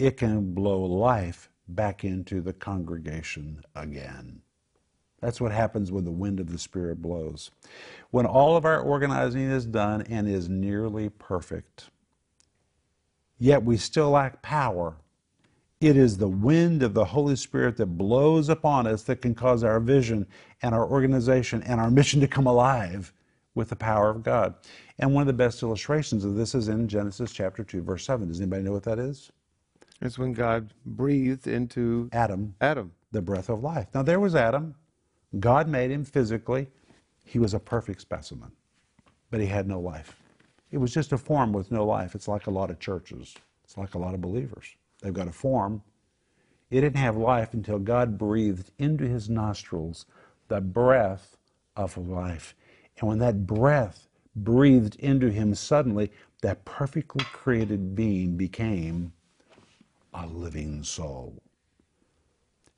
it 0.02 0.18
can 0.18 0.52
blow 0.56 0.82
life 0.82 1.48
back 1.68 2.04
into 2.04 2.42
the 2.42 2.54
congregation 2.54 3.64
again. 3.76 4.42
That's 5.22 5.40
what 5.40 5.52
happens 5.52 5.92
when 5.92 6.06
the 6.06 6.12
wind 6.12 6.40
of 6.40 6.52
the 6.52 6.58
Spirit 6.58 7.04
blows. 7.04 7.52
When 8.10 8.26
all 8.26 8.58
of 8.58 8.66
our 8.66 8.82
organizing 8.82 9.44
is 9.44 9.68
done 9.68 10.02
and 10.10 10.28
is 10.28 10.50
nearly 10.50 11.10
perfect, 11.10 11.92
yet 13.38 13.64
we 13.64 13.78
still 13.78 14.10
lack 14.10 14.42
power, 14.42 14.96
it 15.80 15.96
is 15.96 16.18
the 16.18 16.28
wind 16.28 16.82
of 16.82 16.96
the 16.96 17.06
Holy 17.06 17.36
Spirit 17.36 17.78
that 17.78 17.86
blows 17.86 18.50
upon 18.50 18.88
us 18.88 19.04
that 19.04 19.22
can 19.22 19.36
cause 19.36 19.64
our 19.64 19.80
vision 19.80 20.26
and 20.64 20.74
our 20.74 20.88
organization 20.90 21.62
and 21.62 21.80
our 21.80 21.92
mission 22.00 22.20
to 22.22 22.28
come 22.28 22.48
alive 22.48 23.14
with 23.54 23.70
the 23.70 23.76
power 23.76 24.10
of 24.10 24.24
God. 24.24 24.56
And 24.98 25.14
one 25.14 25.22
of 25.22 25.28
the 25.28 25.34
best 25.34 25.62
illustrations 25.62 26.26
of 26.26 26.34
this 26.34 26.56
is 26.56 26.70
in 26.70 26.88
Genesis 26.88 27.32
chapter 27.32 27.64
2, 27.64 27.84
verse 27.84 28.04
7. 28.04 28.28
Does 28.28 28.40
anybody 28.40 28.64
know 28.64 28.72
what 28.72 28.84
that 28.84 28.98
is? 28.98 29.32
It's 30.02 30.18
when 30.18 30.34
God 30.34 30.74
breathed 30.86 31.48
into 31.48 32.10
Adam, 32.12 32.56
Adam. 32.60 32.92
the 33.12 33.22
breath 33.22 33.50
of 33.50 33.64
life. 33.64 33.88
Now, 33.94 34.02
there 34.02 34.20
was 34.20 34.36
Adam. 34.36 34.76
God 35.40 35.68
made 35.68 35.92
him 35.92 36.04
physically. 36.04 36.68
He 37.24 37.38
was 37.40 37.54
a 37.54 37.60
perfect 37.60 38.02
specimen, 38.02 38.52
but 39.30 39.40
he 39.40 39.46
had 39.46 39.68
no 39.68 39.80
life. 39.80 40.18
It 40.72 40.78
was 40.78 40.94
just 40.94 41.12
a 41.12 41.18
form 41.18 41.54
with 41.54 41.72
no 41.72 41.86
life. 41.86 42.16
It's 42.16 42.28
like 42.28 42.48
a 42.48 42.52
lot 42.52 42.72
of 42.72 42.80
churches, 42.80 43.36
it's 43.64 43.78
like 43.78 43.94
a 43.94 44.00
lot 44.00 44.14
of 44.14 44.22
believers. 44.22 44.76
They've 45.02 45.14
got 45.14 45.28
a 45.28 45.32
form. 45.32 45.84
It 46.70 46.82
didn't 46.82 46.98
have 46.98 47.18
life 47.18 47.54
until 47.54 47.80
God 47.80 48.18
breathed 48.18 48.72
into 48.80 49.06
his 49.06 49.30
nostrils 49.30 50.06
the 50.48 50.62
breath 50.62 51.38
of 51.76 51.98
life. 51.98 52.56
And 52.98 53.08
when 53.08 53.20
that 53.20 53.46
breath 53.46 54.08
breathed 54.36 54.96
into 54.96 55.30
him 55.30 55.54
suddenly, 55.54 56.12
that 56.42 56.66
perfectly 56.66 57.26
created 57.26 57.96
being 57.96 58.38
became 58.38 59.14
a 60.14 60.26
living 60.28 60.84
soul. 60.84 61.42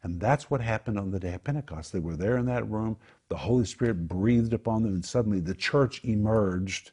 And 0.04 0.19
that's 0.19 0.50
what 0.50 0.60
happened 0.60 1.00
on 1.00 1.12
the 1.12 1.19
day 1.19 1.34
of 1.34 1.43
Pentecost. 1.43 1.93
They 1.93 2.00
were 2.00 2.17
there 2.17 2.38
in 2.38 2.46
that 2.48 2.69
room, 2.69 2.98
the 3.30 3.38
Holy 3.38 3.65
Spirit 3.65 4.08
breathed 4.08 4.54
upon 4.54 4.84
them, 4.84 4.93
and 4.93 5.06
suddenly 5.06 5.39
the 5.39 5.56
church 5.56 6.04
emerged. 6.04 6.91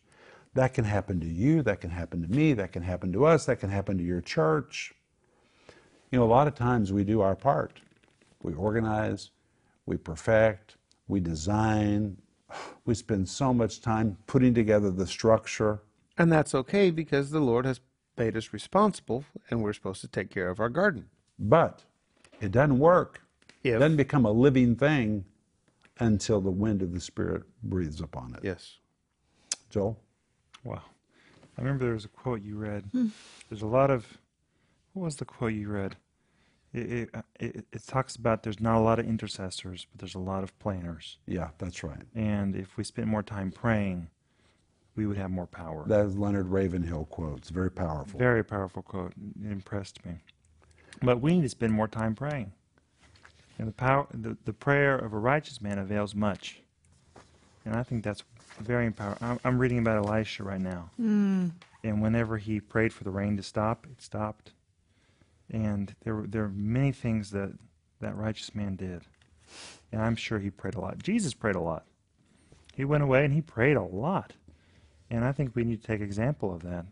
That 0.55 0.75
can 0.75 0.85
happen 0.85 1.21
to 1.21 1.27
you, 1.27 1.63
that 1.63 1.81
can 1.81 1.91
happen 1.91 2.23
to 2.23 2.29
me, 2.29 2.53
that 2.55 2.73
can 2.73 2.83
happen 2.83 3.13
to 3.13 3.25
us, 3.25 3.47
that 3.47 3.61
can 3.61 3.71
happen 3.71 3.99
to 3.99 4.05
your 4.05 4.21
church. 4.21 4.95
You 6.11 6.19
know, 6.19 6.25
a 6.25 6.27
lot 6.27 6.47
of 6.47 6.55
times 6.55 6.93
we 6.93 7.05
do 7.05 7.21
our 7.21 7.37
part. 7.37 7.81
We 8.43 8.55
organize, 8.55 9.31
we 9.87 9.97
perfect, 9.97 10.77
we 11.09 11.21
design, 11.21 12.17
we 12.85 12.95
spend 12.95 13.29
so 13.29 13.53
much 13.53 13.81
time 13.81 14.17
putting 14.27 14.55
together 14.55 14.91
the 14.91 15.07
structure. 15.07 15.83
And 16.17 16.31
that's 16.31 16.55
okay 16.55 16.91
because 16.91 17.31
the 17.31 17.41
Lord 17.41 17.65
has 17.65 17.81
made 18.17 18.37
us 18.37 18.53
responsible 18.53 19.25
and 19.51 19.63
we're 19.63 19.73
supposed 19.73 20.01
to 20.03 20.09
take 20.09 20.31
care 20.31 20.51
of 20.51 20.61
our 20.61 20.69
garden. 20.69 21.07
But 21.39 21.85
it 22.41 22.53
doesn't 22.53 22.79
work. 22.79 23.23
It 23.63 23.79
doesn't 23.79 23.97
become 23.97 24.25
a 24.25 24.33
living 24.33 24.77
thing 24.77 25.25
until 25.99 26.41
the 26.41 26.51
wind 26.51 26.83
of 26.83 26.93
the 26.93 27.01
Spirit 27.01 27.43
breathes 27.63 28.01
upon 28.01 28.35
it. 28.35 28.41
Yes. 28.43 28.79
Joel? 29.69 29.99
Wow. 30.65 30.83
I 31.59 31.63
remember 31.63 31.85
there 31.85 31.95
was 31.95 32.07
a 32.07 32.09
quote 32.09 32.43
you 32.43 32.57
read. 32.57 32.85
There's 33.49 33.63
a 33.63 33.67
lot 33.67 33.91
of, 33.91 34.19
what 34.95 35.05
was 35.05 35.17
the 35.17 35.27
quote 35.27 35.53
you 35.53 35.69
read? 35.69 35.97
It, 36.73 36.93
it, 36.93 37.11
uh, 37.13 37.23
it, 37.39 37.67
it 37.73 37.87
talks 37.87 38.17
about 38.17 38.45
there's 38.45 38.61
not 38.61 38.77
a 38.77 38.81
lot 38.81 38.99
of 38.99 39.07
intercessors, 39.07 39.87
but 39.91 40.01
there's 40.01 40.15
a 40.15 40.21
lot 40.21 40.43
of 40.43 40.59
planners. 40.59 41.19
Yeah, 41.27 41.49
that's 41.59 41.83
right. 41.83 42.03
And 42.15 42.55
if 42.57 42.77
we 42.77 42.85
spend 42.85 43.09
more 43.09 43.23
time 43.23 43.51
praying, 43.51 44.09
we 44.97 45.07
would 45.07 45.17
have 45.17 45.31
more 45.31 45.47
power. 45.47 45.85
That 45.87 46.05
is 46.05 46.17
Leonard 46.17 46.49
Ravenhill 46.49 47.07
quote. 47.07 47.39
It's 47.39 47.51
very 47.51 47.71
powerful. 47.71 48.19
Very 48.19 48.45
powerful 48.45 48.83
quote. 48.83 49.13
It 49.45 49.51
impressed 49.51 50.05
me. 50.05 50.17
But 51.03 51.21
we 51.21 51.35
need 51.35 51.43
to 51.43 51.49
spend 51.49 51.73
more 51.73 51.89
time 51.89 52.15
praying. 52.15 52.53
And 53.59 53.69
the 53.69 53.73
power, 53.73 54.07
the, 54.13 54.37
the 54.45 54.53
prayer 54.53 54.97
of 54.97 55.13
a 55.13 55.19
righteous 55.19 55.61
man 55.61 55.79
avails 55.79 56.15
much. 56.15 56.63
And 57.65 57.75
I 57.77 57.83
think 57.83 58.05
that's 58.05 58.25
very 58.59 58.91
powerful. 58.91 59.27
I'm, 59.27 59.41
I'm 59.45 59.59
reading 59.59 59.79
about 59.79 60.05
Elisha 60.05 60.45
right 60.45 60.61
now. 60.61 60.91
Mm. 61.01 61.53
And 61.85 62.03
whenever 62.03 62.39
he 62.39 62.61
prayed 62.61 62.93
for 62.93 63.05
the 63.05 63.11
rain 63.11 63.37
to 63.37 63.43
stop, 63.43 63.87
it 63.91 64.03
stopped. 64.03 64.53
And 65.51 65.95
there 66.05 66.15
were 66.15 66.27
there 66.27 66.45
are 66.45 66.53
many 66.55 66.93
things 66.93 67.31
that 67.31 67.53
that 68.01 68.17
righteous 68.17 68.55
man 68.55 68.77
did. 68.77 69.03
And 69.93 70.01
I'm 70.01 70.17
sure 70.17 70.39
he 70.39 70.51
prayed 70.51 70.75
a 70.75 70.81
lot. 70.81 70.99
Jesus 71.03 71.35
prayed 71.35 71.57
a 71.57 71.61
lot. 71.61 71.85
He 72.75 72.85
went 72.85 73.03
away 73.03 73.25
and 73.25 73.35
he 73.35 73.41
prayed 73.41 73.77
a 73.77 73.83
lot. 73.83 74.35
And 75.11 75.25
I 75.25 75.33
think 75.33 75.55
we 75.55 75.65
need 75.65 75.83
to 75.83 75.87
take 75.87 76.01
example 76.01 76.55
of 76.55 76.63
that 76.63 76.87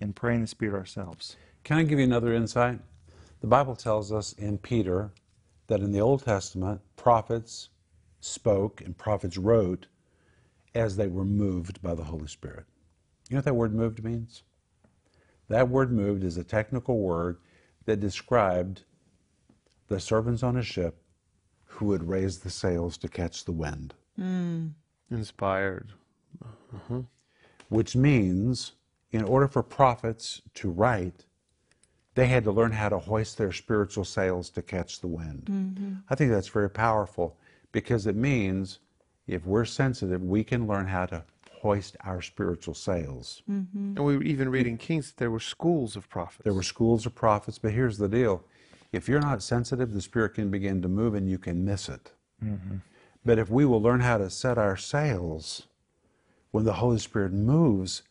and 0.00 0.16
pray 0.16 0.34
in 0.34 0.40
the 0.40 0.46
Spirit 0.46 0.74
ourselves. 0.74 1.36
Can 1.62 1.78
I 1.78 1.82
give 1.82 1.98
you 1.98 2.04
another 2.04 2.32
insight? 2.32 2.80
The 3.40 3.46
Bible 3.46 3.76
tells 3.76 4.12
us 4.12 4.32
in 4.34 4.58
Peter 4.58 5.12
that 5.66 5.80
in 5.80 5.92
the 5.92 6.00
Old 6.00 6.24
Testament, 6.24 6.80
prophets 6.96 7.68
spoke 8.20 8.80
and 8.80 8.96
prophets 8.96 9.36
wrote 9.36 9.86
as 10.74 10.96
they 10.96 11.06
were 11.06 11.24
moved 11.24 11.82
by 11.82 11.94
the 11.94 12.04
Holy 12.04 12.26
Spirit. 12.26 12.64
You 13.28 13.34
know 13.34 13.38
what 13.38 13.44
that 13.44 13.54
word 13.54 13.74
moved 13.74 14.02
means? 14.02 14.42
That 15.48 15.68
word 15.68 15.92
moved 15.92 16.24
is 16.24 16.36
a 16.36 16.44
technical 16.44 16.98
word 16.98 17.38
that 17.84 18.00
described 18.00 18.82
the 19.88 20.00
servants 20.00 20.42
on 20.42 20.56
a 20.56 20.62
ship 20.62 21.02
who 21.64 21.86
would 21.86 22.08
raise 22.08 22.38
the 22.38 22.50
sails 22.50 22.96
to 22.98 23.08
catch 23.08 23.44
the 23.44 23.52
wind, 23.52 23.94
Mm. 24.18 24.72
Inspired. 25.10 25.92
Which 27.70 27.96
means 27.96 28.72
in 29.10 29.24
order 29.24 29.48
for 29.48 29.62
prophets 29.62 30.42
to 30.54 30.70
write, 30.70 31.24
they 32.14 32.26
had 32.26 32.44
to 32.44 32.52
learn 32.52 32.72
how 32.72 32.90
to 32.90 32.98
hoist 32.98 33.38
their 33.38 33.52
spiritual 33.52 34.04
sails 34.04 34.50
to 34.50 34.60
catch 34.60 35.00
the 35.00 35.06
wind. 35.06 35.48
Mm-hmm. 35.50 35.94
I 36.10 36.14
think 36.14 36.30
that's 36.30 36.48
very 36.48 36.68
powerful 36.68 37.38
because 37.72 38.06
it 38.06 38.16
means 38.16 38.80
if 39.26 39.46
we're 39.46 39.64
sensitive, 39.64 40.22
we 40.22 40.44
can 40.44 40.66
learn 40.66 40.86
how 40.86 41.06
to 41.06 41.24
hoist 41.62 41.96
our 42.04 42.20
spiritual 42.20 42.74
sails. 42.74 43.42
Mm-hmm. 43.50 43.96
And 43.96 44.04
we 44.04 44.16
were 44.16 44.22
even 44.22 44.48
reading 44.48 44.76
Kings 44.76 45.08
that 45.08 45.16
there 45.18 45.30
were 45.30 45.40
schools 45.40 45.94
of 45.94 46.08
prophets. 46.08 46.42
There 46.44 46.54
were 46.54 46.62
schools 46.62 47.06
of 47.06 47.14
prophets, 47.14 47.58
but 47.58 47.72
here's 47.72 47.98
the 47.98 48.08
deal. 48.08 48.44
If 48.92 49.08
you're 49.08 49.20
not 49.20 49.42
sensitive, 49.42 49.92
the 49.92 50.00
Spirit 50.00 50.34
can 50.34 50.50
begin 50.50 50.82
to 50.82 50.88
move 50.88 51.14
and 51.14 51.28
you 51.30 51.38
can 51.38 51.64
miss 51.64 51.88
it. 51.88 52.12
Mm-hmm. 52.44 52.76
But 53.24 53.38
if 53.38 53.50
we 53.50 53.64
will 53.64 53.80
learn 53.80 54.00
how 54.00 54.18
to 54.18 54.30
set 54.30 54.58
our 54.58 54.76
sails, 54.76 55.66
when 56.50 56.64
the 56.64 56.72
Holy 56.72 56.98
Spirit 56.98 57.32
moves, 57.32 58.02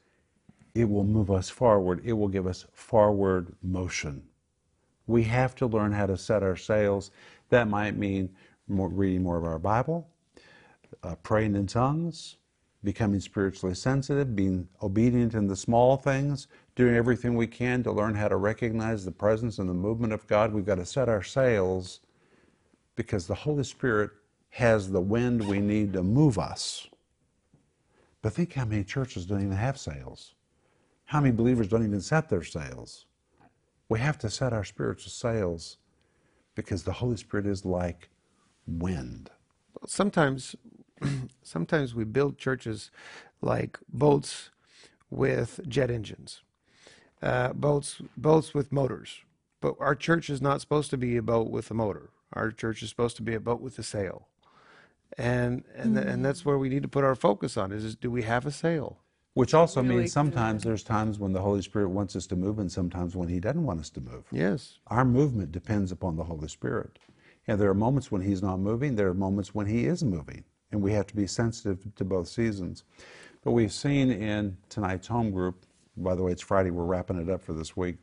it 0.75 0.89
will 0.89 1.03
move 1.03 1.31
us 1.31 1.49
forward. 1.49 2.01
It 2.03 2.13
will 2.13 2.27
give 2.27 2.47
us 2.47 2.65
forward 2.73 3.53
motion. 3.61 4.23
We 5.07 5.23
have 5.23 5.55
to 5.55 5.67
learn 5.67 5.91
how 5.91 6.05
to 6.05 6.17
set 6.17 6.43
our 6.43 6.55
sails. 6.55 7.11
That 7.49 7.67
might 7.67 7.97
mean 7.97 8.29
more, 8.67 8.87
reading 8.89 9.23
more 9.23 9.37
of 9.37 9.43
our 9.43 9.59
Bible, 9.59 10.07
uh, 11.03 11.15
praying 11.15 11.55
in 11.55 11.65
tongues, 11.65 12.37
becoming 12.83 13.19
spiritually 13.19 13.75
sensitive, 13.75 14.35
being 14.35 14.67
obedient 14.81 15.33
in 15.33 15.47
the 15.47 15.55
small 15.55 15.97
things, 15.97 16.47
doing 16.75 16.95
everything 16.95 17.35
we 17.35 17.47
can 17.47 17.83
to 17.83 17.91
learn 17.91 18.15
how 18.15 18.27
to 18.27 18.37
recognize 18.37 19.03
the 19.03 19.11
presence 19.11 19.57
and 19.59 19.67
the 19.67 19.73
movement 19.73 20.13
of 20.13 20.25
God. 20.27 20.53
We've 20.53 20.65
got 20.65 20.75
to 20.75 20.85
set 20.85 21.09
our 21.09 21.23
sails 21.23 21.99
because 22.95 23.27
the 23.27 23.35
Holy 23.35 23.63
Spirit 23.63 24.11
has 24.51 24.91
the 24.91 25.01
wind 25.01 25.45
we 25.47 25.59
need 25.59 25.91
to 25.93 26.03
move 26.03 26.39
us. 26.39 26.87
But 28.21 28.33
think 28.33 28.53
how 28.53 28.65
many 28.65 28.83
churches 28.83 29.25
don't 29.25 29.41
even 29.41 29.55
have 29.55 29.77
sails. 29.77 30.35
How 31.05 31.21
many 31.21 31.33
believers 31.35 31.67
don't 31.67 31.85
even 31.85 32.01
set 32.01 32.29
their 32.29 32.43
sails? 32.43 33.05
We 33.87 33.99
have 33.99 34.17
to 34.19 34.29
set 34.29 34.53
our 34.53 34.63
spiritual 34.63 35.11
sails 35.11 35.77
because 36.55 36.83
the 36.83 36.91
Holy 36.93 37.17
Spirit 37.17 37.47
is 37.47 37.65
like 37.65 38.09
wind. 38.67 39.31
Sometimes, 39.87 40.55
sometimes 41.43 41.95
we 41.95 42.03
build 42.03 42.37
churches 42.37 42.91
like 43.41 43.79
boats 43.91 44.51
with 45.09 45.61
jet 45.67 45.89
engines, 45.89 46.41
uh, 47.21 47.53
boats 47.53 48.01
boats 48.17 48.53
with 48.53 48.71
motors. 48.71 49.21
But 49.61 49.75
our 49.79 49.95
church 49.95 50.29
is 50.29 50.41
not 50.41 50.61
supposed 50.61 50.89
to 50.91 50.97
be 50.97 51.17
a 51.17 51.21
boat 51.21 51.49
with 51.49 51.71
a 51.71 51.73
motor. 51.73 52.11
Our 52.33 52.51
church 52.51 52.83
is 52.83 52.89
supposed 52.89 53.15
to 53.17 53.23
be 53.23 53.33
a 53.33 53.39
boat 53.39 53.61
with 53.61 53.79
a 53.79 53.83
sail, 53.83 54.27
and 55.19 55.63
and 55.75 55.95
th- 55.95 56.05
and 56.05 56.15
mm-hmm. 56.15 56.21
that's 56.23 56.45
where 56.45 56.57
we 56.57 56.69
need 56.69 56.81
to 56.83 56.87
put 56.87 57.03
our 57.03 57.15
focus 57.15 57.57
on 57.57 57.71
is, 57.71 57.83
is 57.83 57.95
do 57.95 58.09
we 58.09 58.23
have 58.23 58.45
a 58.45 58.51
sail? 58.51 58.97
Which 59.33 59.53
also 59.53 59.83
Really 59.83 59.97
means 59.97 60.13
sometimes 60.13 60.63
there's 60.63 60.83
times 60.83 61.19
when 61.19 61.33
the 61.33 61.41
Holy 61.41 61.61
Spirit 61.61 61.89
wants 61.89 62.15
us 62.15 62.25
to 62.27 62.35
move 62.35 62.57
and 62.57 62.71
sometimes 62.71 63.15
when 63.15 63.29
He 63.29 63.39
doesn't 63.39 63.63
want 63.63 63.79
us 63.79 63.89
to 63.91 64.01
move. 64.01 64.25
Yes. 64.31 64.79
Our 64.87 65.05
movement 65.05 65.51
depends 65.51 65.91
upon 65.91 66.15
the 66.15 66.23
Holy 66.23 66.47
Spirit. 66.47 66.97
And 67.47 67.59
there 67.59 67.69
are 67.69 67.75
moments 67.75 68.11
when 68.11 68.21
He's 68.21 68.41
not 68.41 68.59
moving, 68.59 68.95
there 68.95 69.07
are 69.07 69.13
moments 69.13 69.53
when 69.53 69.67
He 69.67 69.85
is 69.85 70.03
moving. 70.03 70.45
And 70.71 70.81
we 70.81 70.93
have 70.93 71.07
to 71.07 71.15
be 71.15 71.27
sensitive 71.27 71.93
to 71.95 72.05
both 72.05 72.27
seasons. 72.27 72.83
But 73.43 73.51
we've 73.51 73.71
seen 73.71 74.11
in 74.11 74.57
tonight's 74.67 75.07
home 75.07 75.31
group, 75.31 75.65
by 75.95 76.15
the 76.15 76.23
way, 76.23 76.31
it's 76.31 76.41
Friday, 76.41 76.71
we're 76.71 76.83
wrapping 76.83 77.19
it 77.19 77.29
up 77.29 77.41
for 77.41 77.53
this 77.53 77.77
week. 77.77 77.97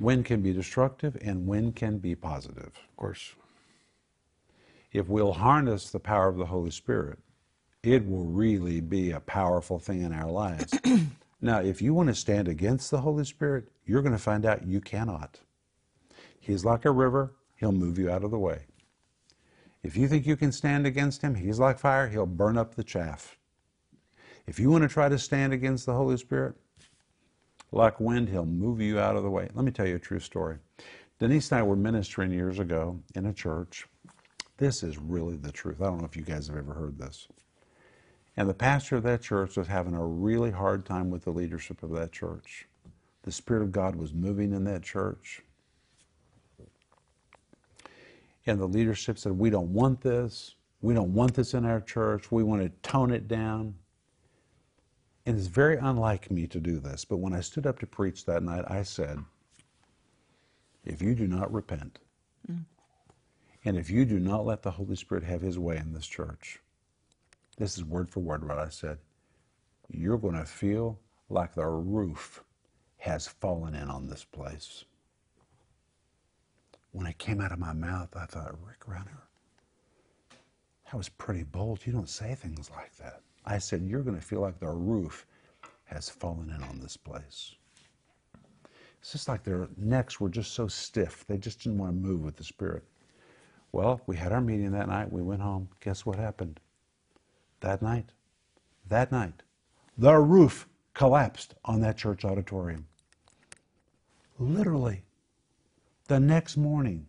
Wind 0.00 0.24
can 0.24 0.42
be 0.42 0.52
destructive 0.52 1.16
and 1.22 1.46
wind 1.46 1.76
can 1.76 1.98
be 1.98 2.14
positive. 2.14 2.72
Of 2.90 2.96
course. 2.96 3.34
If 4.92 5.08
we'll 5.08 5.32
harness 5.32 5.90
the 5.90 6.00
power 6.00 6.28
of 6.28 6.36
the 6.36 6.46
Holy 6.46 6.70
Spirit, 6.70 7.18
it 7.82 8.06
will 8.06 8.24
really 8.24 8.80
be 8.80 9.10
a 9.10 9.20
powerful 9.20 9.78
thing 9.78 10.02
in 10.02 10.12
our 10.12 10.30
lives. 10.30 10.78
now, 11.40 11.60
if 11.60 11.80
you 11.80 11.94
want 11.94 12.08
to 12.08 12.14
stand 12.14 12.46
against 12.46 12.90
the 12.90 13.00
Holy 13.00 13.24
Spirit, 13.24 13.68
you're 13.86 14.02
going 14.02 14.12
to 14.12 14.18
find 14.18 14.44
out 14.44 14.66
you 14.66 14.80
cannot. 14.80 15.40
He's 16.38 16.64
like 16.64 16.84
a 16.84 16.90
river, 16.90 17.32
he'll 17.56 17.72
move 17.72 17.98
you 17.98 18.10
out 18.10 18.22
of 18.22 18.30
the 18.30 18.38
way. 18.38 18.66
If 19.82 19.96
you 19.96 20.06
think 20.06 20.26
you 20.26 20.36
can 20.36 20.52
stand 20.52 20.86
against 20.86 21.22
him, 21.22 21.34
he's 21.34 21.58
like 21.58 21.78
fire, 21.78 22.08
he'll 22.08 22.26
burn 22.26 22.56
up 22.56 22.74
the 22.74 22.84
chaff. 22.84 23.36
If 24.46 24.60
you 24.60 24.70
want 24.70 24.82
to 24.82 24.88
try 24.88 25.08
to 25.08 25.18
stand 25.18 25.52
against 25.52 25.86
the 25.86 25.94
Holy 25.94 26.16
Spirit, 26.16 26.54
like 27.72 27.98
wind, 27.98 28.28
he'll 28.28 28.44
move 28.44 28.80
you 28.80 29.00
out 29.00 29.16
of 29.16 29.22
the 29.22 29.30
way. 29.30 29.48
Let 29.54 29.64
me 29.64 29.72
tell 29.72 29.86
you 29.86 29.96
a 29.96 30.00
true 30.00 30.20
story. 30.20 30.58
Denise 31.18 31.50
and 31.50 31.60
I 31.60 31.62
were 31.62 31.76
ministering 31.76 32.30
years 32.30 32.58
ago 32.58 33.00
in 33.14 33.26
a 33.26 33.32
church. 33.32 33.86
This 34.62 34.84
is 34.84 34.96
really 34.96 35.36
the 35.36 35.50
truth. 35.50 35.82
I 35.82 35.86
don't 35.86 35.98
know 35.98 36.04
if 36.04 36.16
you 36.16 36.22
guys 36.22 36.46
have 36.46 36.56
ever 36.56 36.72
heard 36.72 36.96
this. 36.96 37.26
And 38.36 38.48
the 38.48 38.54
pastor 38.54 38.94
of 38.94 39.02
that 39.02 39.20
church 39.20 39.56
was 39.56 39.66
having 39.66 39.92
a 39.92 40.06
really 40.06 40.52
hard 40.52 40.86
time 40.86 41.10
with 41.10 41.24
the 41.24 41.32
leadership 41.32 41.82
of 41.82 41.90
that 41.94 42.12
church. 42.12 42.68
The 43.24 43.32
Spirit 43.32 43.64
of 43.64 43.72
God 43.72 43.96
was 43.96 44.14
moving 44.14 44.52
in 44.52 44.62
that 44.62 44.84
church. 44.84 45.42
And 48.46 48.60
the 48.60 48.68
leadership 48.68 49.18
said, 49.18 49.32
We 49.32 49.50
don't 49.50 49.72
want 49.72 50.00
this. 50.00 50.54
We 50.80 50.94
don't 50.94 51.12
want 51.12 51.34
this 51.34 51.54
in 51.54 51.64
our 51.64 51.80
church. 51.80 52.30
We 52.30 52.44
want 52.44 52.62
to 52.62 52.88
tone 52.88 53.10
it 53.10 53.26
down. 53.26 53.74
And 55.26 55.36
it's 55.36 55.48
very 55.48 55.78
unlike 55.78 56.30
me 56.30 56.46
to 56.46 56.60
do 56.60 56.78
this. 56.78 57.04
But 57.04 57.16
when 57.16 57.34
I 57.34 57.40
stood 57.40 57.66
up 57.66 57.80
to 57.80 57.86
preach 57.88 58.26
that 58.26 58.44
night, 58.44 58.64
I 58.68 58.84
said, 58.84 59.18
If 60.84 61.02
you 61.02 61.16
do 61.16 61.26
not 61.26 61.52
repent, 61.52 61.98
mm. 62.48 62.64
And 63.64 63.76
if 63.76 63.90
you 63.90 64.04
do 64.04 64.18
not 64.18 64.44
let 64.44 64.62
the 64.62 64.70
Holy 64.70 64.96
Spirit 64.96 65.24
have 65.24 65.40
his 65.40 65.58
way 65.58 65.76
in 65.76 65.92
this 65.92 66.06
church, 66.06 66.60
this 67.58 67.76
is 67.76 67.84
word 67.84 68.10
for 68.10 68.20
word 68.20 68.46
what 68.46 68.58
I 68.58 68.68
said, 68.68 68.98
you're 69.88 70.18
going 70.18 70.34
to 70.34 70.44
feel 70.44 70.98
like 71.28 71.54
the 71.54 71.66
roof 71.66 72.42
has 72.98 73.26
fallen 73.26 73.74
in 73.74 73.88
on 73.88 74.08
this 74.08 74.24
place. 74.24 74.84
When 76.92 77.06
it 77.06 77.18
came 77.18 77.40
out 77.40 77.52
of 77.52 77.58
my 77.58 77.72
mouth, 77.72 78.16
I 78.16 78.26
thought, 78.26 78.58
Rick 78.66 78.86
Renner, 78.86 79.22
that 80.84 80.96
was 80.96 81.08
pretty 81.08 81.42
bold. 81.42 81.86
You 81.86 81.92
don't 81.92 82.08
say 82.08 82.34
things 82.34 82.70
like 82.70 82.96
that. 82.96 83.20
I 83.46 83.58
said, 83.58 83.82
You're 83.82 84.02
going 84.02 84.18
to 84.18 84.24
feel 84.24 84.40
like 84.40 84.60
the 84.60 84.68
roof 84.68 85.26
has 85.84 86.08
fallen 86.08 86.50
in 86.50 86.62
on 86.62 86.80
this 86.80 86.96
place. 86.96 87.54
It's 89.00 89.12
just 89.12 89.28
like 89.28 89.42
their 89.42 89.68
necks 89.76 90.20
were 90.20 90.28
just 90.28 90.52
so 90.52 90.68
stiff. 90.68 91.24
They 91.26 91.38
just 91.38 91.62
didn't 91.62 91.78
want 91.78 91.92
to 91.92 92.08
move 92.08 92.22
with 92.22 92.36
the 92.36 92.44
Spirit. 92.44 92.84
Well, 93.72 94.02
we 94.06 94.16
had 94.16 94.32
our 94.32 94.40
meeting 94.42 94.72
that 94.72 94.88
night. 94.88 95.10
We 95.10 95.22
went 95.22 95.40
home. 95.40 95.68
Guess 95.80 96.04
what 96.04 96.18
happened? 96.18 96.60
That 97.60 97.80
night, 97.80 98.10
that 98.88 99.10
night, 99.10 99.42
the 99.96 100.16
roof 100.18 100.68
collapsed 100.94 101.54
on 101.64 101.80
that 101.80 101.96
church 101.96 102.24
auditorium. 102.24 102.86
Literally. 104.38 105.02
The 106.08 106.20
next 106.20 106.56
morning, 106.56 107.06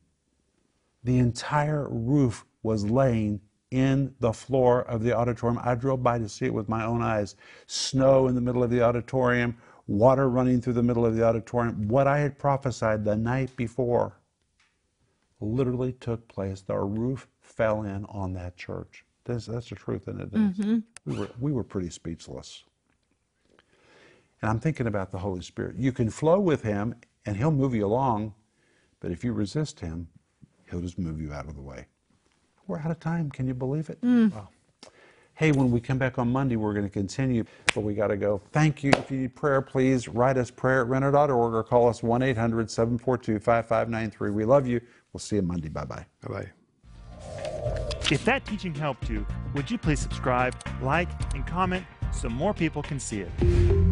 the 1.03 1.17
entire 1.17 1.89
roof 1.89 2.45
was 2.61 2.85
laying 2.85 3.41
in 3.71 4.13
the 4.19 4.31
floor 4.31 4.83
of 4.83 5.03
the 5.03 5.13
auditorium. 5.13 5.59
I 5.63 5.75
drove 5.75 6.03
by 6.03 6.19
to 6.19 6.29
see 6.29 6.45
it 6.45 6.53
with 6.53 6.69
my 6.69 6.85
own 6.85 7.01
eyes. 7.01 7.35
Snow 7.65 8.27
in 8.27 8.35
the 8.35 8.41
middle 8.41 8.63
of 8.63 8.69
the 8.69 8.83
auditorium, 8.83 9.57
water 9.87 10.29
running 10.29 10.61
through 10.61 10.73
the 10.73 10.83
middle 10.83 11.05
of 11.05 11.15
the 11.15 11.25
auditorium. 11.25 11.87
What 11.87 12.07
I 12.07 12.19
had 12.19 12.37
prophesied 12.37 13.03
the 13.03 13.17
night 13.17 13.53
before 13.57 14.19
literally 15.43 15.93
took 15.93 16.27
place. 16.27 16.61
The 16.61 16.77
roof 16.77 17.27
fell 17.41 17.83
in 17.83 18.05
on 18.05 18.33
that 18.33 18.55
church. 18.57 19.05
That's, 19.25 19.45
that's 19.45 19.69
the 19.69 19.75
truth, 19.75 20.03
isn't 20.07 20.21
it? 20.21 20.31
Mm-hmm. 20.33 20.79
We, 21.05 21.17
were, 21.17 21.29
we 21.39 21.51
were 21.51 21.63
pretty 21.63 21.89
speechless. 21.89 22.63
And 24.41 24.49
I'm 24.49 24.59
thinking 24.59 24.87
about 24.87 25.11
the 25.11 25.19
Holy 25.19 25.41
Spirit. 25.41 25.75
You 25.77 25.91
can 25.91 26.09
flow 26.09 26.39
with 26.39 26.63
Him 26.63 26.95
and 27.25 27.37
He'll 27.37 27.51
move 27.51 27.73
you 27.73 27.85
along, 27.85 28.33
but 28.99 29.11
if 29.11 29.23
you 29.23 29.31
resist 29.33 29.79
Him, 29.79 30.07
He'll 30.69 30.81
just 30.81 30.99
move 30.99 31.21
you 31.21 31.31
out 31.31 31.47
of 31.47 31.55
the 31.55 31.61
way. 31.61 31.85
We're 32.67 32.79
out 32.79 32.91
of 32.91 32.99
time. 32.99 33.29
Can 33.29 33.47
you 33.47 33.53
believe 33.53 33.89
it? 33.89 34.01
Mm. 34.01 34.33
Wow. 34.33 34.49
Hey, 35.35 35.51
when 35.51 35.71
we 35.71 35.79
come 35.79 35.97
back 35.97 36.19
on 36.19 36.31
Monday, 36.31 36.57
we're 36.57 36.73
going 36.73 36.85
to 36.85 36.91
continue, 36.91 37.43
but 37.73 37.81
we 37.81 37.95
got 37.95 38.07
to 38.07 38.17
go. 38.17 38.39
Thank 38.51 38.83
you. 38.83 38.91
If 38.91 39.09
you 39.09 39.17
need 39.17 39.35
prayer, 39.35 39.61
please 39.61 40.07
write 40.07 40.37
us 40.37 40.51
prayer 40.51 40.81
at 40.81 40.87
renner.org 40.87 41.31
or 41.31 41.63
call 41.63 41.89
us 41.89 42.03
1 42.03 42.21
800 42.21 42.69
742 42.69 43.39
5593. 43.39 44.29
We 44.29 44.45
love 44.45 44.67
you. 44.67 44.79
We'll 45.13 45.19
see 45.19 45.35
you 45.37 45.43
Monday. 45.43 45.69
Bye 45.69 45.85
bye. 45.85 46.05
Bye 46.21 46.33
bye. 46.33 46.51
If 48.11 48.25
that 48.25 48.45
teaching 48.45 48.75
helped 48.75 49.09
you, 49.09 49.25
would 49.53 49.71
you 49.71 49.77
please 49.77 49.99
subscribe, 49.99 50.55
like, 50.81 51.09
and 51.33 51.45
comment 51.47 51.85
so 52.11 52.27
more 52.29 52.53
people 52.53 52.81
can 52.83 52.99
see 52.99 53.21
it? 53.21 53.82